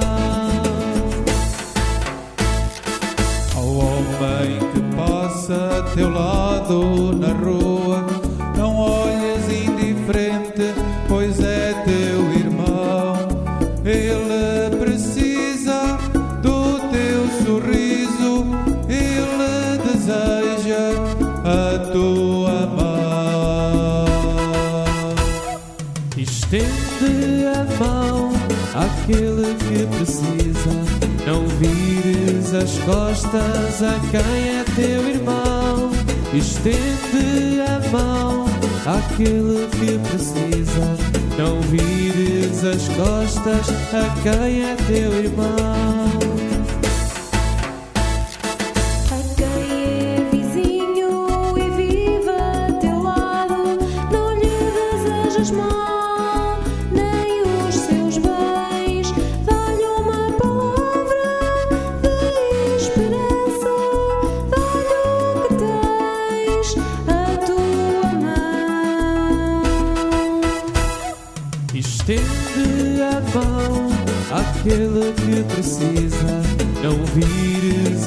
Ao 3.54 3.68
homem 3.76 4.58
que 4.72 4.96
passa 4.96 5.78
a 5.78 5.94
teu 5.94 6.10
lado 6.10 7.14
na 7.16 7.28
rua, 7.28 8.06
não 8.56 8.76
olhes 8.76 9.15
precisa. 30.06 30.70
Não 31.26 31.46
vires 31.58 32.54
as 32.54 32.78
costas 32.78 33.82
a 33.82 33.98
quem 34.10 34.56
é 34.56 34.64
teu 34.76 35.08
irmão. 35.08 35.90
Estende 36.32 37.60
a 37.66 37.80
mão 37.90 38.46
àquele 38.86 39.66
que 39.68 39.98
precisa. 40.08 40.96
Não 41.36 41.60
vires 41.62 42.64
as 42.64 42.88
costas 42.88 43.68
a 43.92 44.22
quem 44.22 44.62
é 44.62 44.76
teu 44.86 45.24
irmão. 45.24 46.25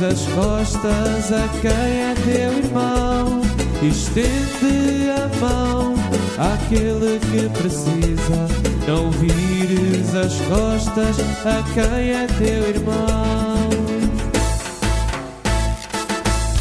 As 0.10 0.26
costas 0.30 1.32
a 1.32 1.48
quem 1.62 1.70
é 1.70 2.16
teu 2.26 2.58
irmão. 2.58 3.42
Estende 3.82 5.10
a 5.12 5.28
mão 5.40 5.94
àquele 6.38 7.20
que 7.20 7.48
precisa. 7.60 8.48
Não 8.88 9.12
vires 9.12 10.16
as 10.16 10.34
costas 10.48 11.18
a 11.46 11.62
quem 11.74 12.12
é 12.12 12.28
teu 12.40 12.70
irmão. 12.70 13.70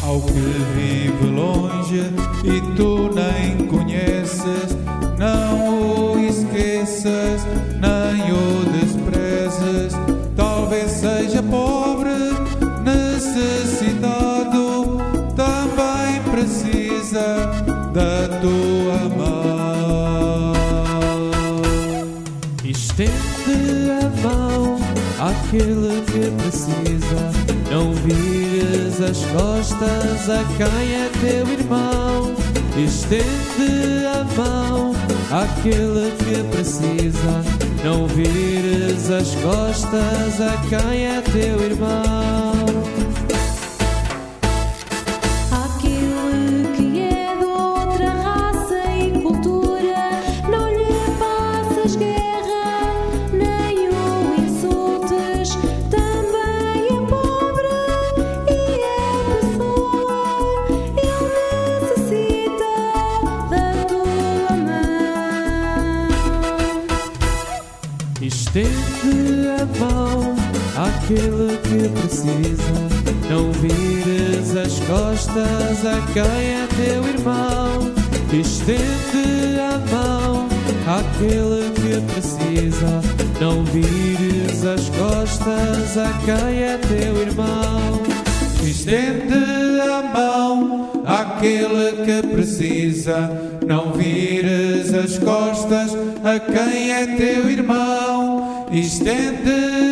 Ao 0.03 0.21
que 0.21 0.31
vive 0.75 1.25
longe 1.25 2.13
e 2.43 2.75
tu 2.75 3.09
nem 3.13 3.67
conheces, 3.67 4.77
não 5.17 6.13
o 6.13 6.19
esqueças, 6.19 7.45
nem 7.79 8.31
o 8.31 8.71
desprezes. 8.71 9.93
Talvez 10.35 10.91
seja 10.91 11.43
pobre, 11.43 11.78
àquele 25.49 26.01
que 26.05 26.31
precisa. 26.41 27.31
Não 27.71 27.93
vires 27.93 29.01
as 29.01 29.17
costas 29.31 30.29
a 30.29 30.43
quem 30.57 30.93
é 30.93 31.09
teu 31.19 31.51
irmão. 31.51 32.35
Estende 32.77 34.05
a 34.05 34.23
mão 34.35 34.93
àquele 35.31 36.11
que 36.17 36.43
precisa. 36.51 37.43
Não 37.83 38.07
vires 38.07 39.09
as 39.09 39.33
costas 39.35 40.39
a 40.39 40.55
quem 40.69 41.05
é 41.05 41.21
teu 41.21 41.65
irmão. 41.65 42.58
Estende 68.49 69.47
a 69.47 69.79
mão 69.79 70.35
àquele 70.75 71.55
que 71.61 71.87
precisa. 72.01 72.73
Não 73.29 73.51
vires 73.51 74.55
as 74.57 74.79
costas 74.87 75.85
a 75.85 76.01
quem 76.13 76.23
é 76.23 76.67
teu 76.75 77.03
irmão. 77.07 77.91
Estende 78.33 79.59
a 79.59 79.77
mão 79.93 80.47
àquele 80.87 81.69
que 81.75 82.01
precisa. 82.11 83.01
Não 83.39 83.63
vires 83.65 84.65
as 84.65 84.89
costas 84.97 85.95
a 85.95 86.11
quem 86.25 86.63
é 86.63 86.79
teu 86.79 87.21
irmão. 87.21 88.01
Estende 88.63 89.79
a 89.79 90.01
mão 90.11 91.03
àquele 91.05 92.03
que 92.03 92.27
precisa. 92.27 93.29
Não 93.63 93.91
vires 93.91 94.91
as 94.91 95.19
costas 95.19 95.95
a 96.23 96.39
quem 96.39 96.91
é 96.91 97.05
teu 97.15 97.47
irmão. 97.47 98.08
Estende 98.71 99.49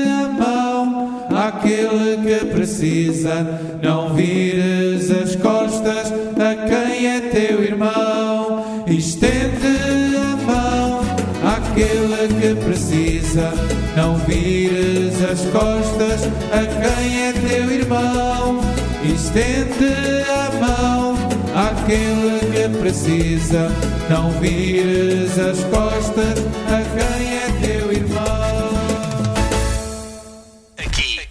a 0.07 0.28
mão 0.28 1.25
àquele 1.36 2.17
que 2.17 2.45
precisa. 2.45 3.59
Não 3.82 4.13
vires 4.13 5.09
as 5.09 5.36
costas 5.36 6.13
a 6.38 6.55
quem 6.67 7.07
é 7.07 7.19
teu 7.21 7.63
irmão. 7.63 8.86
Estende 8.88 10.15
a 10.15 10.36
mão 10.45 11.01
àquele 11.43 12.28
que 12.39 12.63
precisa. 12.63 13.51
Não 13.95 14.15
vires 14.17 15.23
as 15.23 15.41
costas 15.47 16.25
a 16.51 16.65
quem 16.82 17.23
é 17.23 17.34
teu 17.34 17.71
irmão. 17.71 18.61
Estende 19.03 20.23
a 20.30 20.51
mão 20.63 21.15
àquele 21.55 22.39
que 22.51 22.78
precisa. 22.78 23.71
Não 24.09 24.32
vires 24.39 25.38
as 25.39 25.63
costas 25.65 26.45
a 26.69 26.86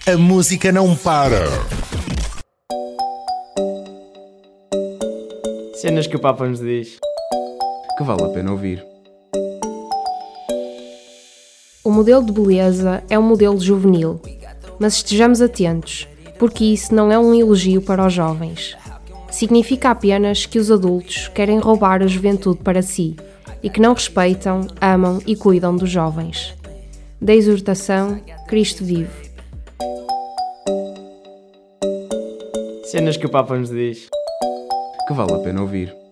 A 0.09 0.17
música 0.17 0.71
não 0.71 0.95
para. 0.95 1.47
Cenas 5.75 6.07
que 6.07 6.15
o 6.15 6.21
Papa 6.21 6.47
nos 6.47 6.61
diz 6.61 7.01
que 7.99 8.05
vale 8.05 8.23
a 8.23 8.29
pena 8.29 8.53
ouvir. 8.53 8.87
O 11.83 11.91
modelo 11.91 12.25
de 12.25 12.31
beleza 12.31 13.03
é 13.11 13.19
um 13.19 13.23
modelo 13.23 13.59
juvenil, 13.61 14.21
mas 14.79 14.95
estejamos 14.95 15.43
atentos, 15.43 16.07
porque 16.39 16.65
isso 16.65 16.95
não 16.95 17.11
é 17.11 17.19
um 17.19 17.35
elogio 17.35 17.83
para 17.83 18.07
os 18.07 18.13
jovens. 18.13 18.77
Significa 19.29 19.91
apenas 19.91 20.47
que 20.47 20.61
os 20.61 20.71
adultos 20.71 21.27
querem 21.35 21.59
roubar 21.59 22.01
a 22.01 22.07
juventude 22.07 22.61
para 22.63 22.81
si 22.81 23.17
e 23.61 23.69
que 23.69 23.81
não 23.81 23.93
respeitam, 23.93 24.69
amam 24.81 25.21
e 25.27 25.35
cuidam 25.35 25.75
dos 25.75 25.91
jovens. 25.91 26.55
Da 27.21 27.35
exortação, 27.35 28.21
Cristo 28.47 28.85
vive. 28.85 29.26
Cenas 32.91 33.17
que 33.17 33.27
o 33.27 33.29
Papa 33.29 33.57
nos 33.57 33.71
diz 33.71 34.09
que 35.09 35.15
vale 35.15 35.35
a 35.35 35.39
pena 35.39 35.61
ouvir. 35.61 36.06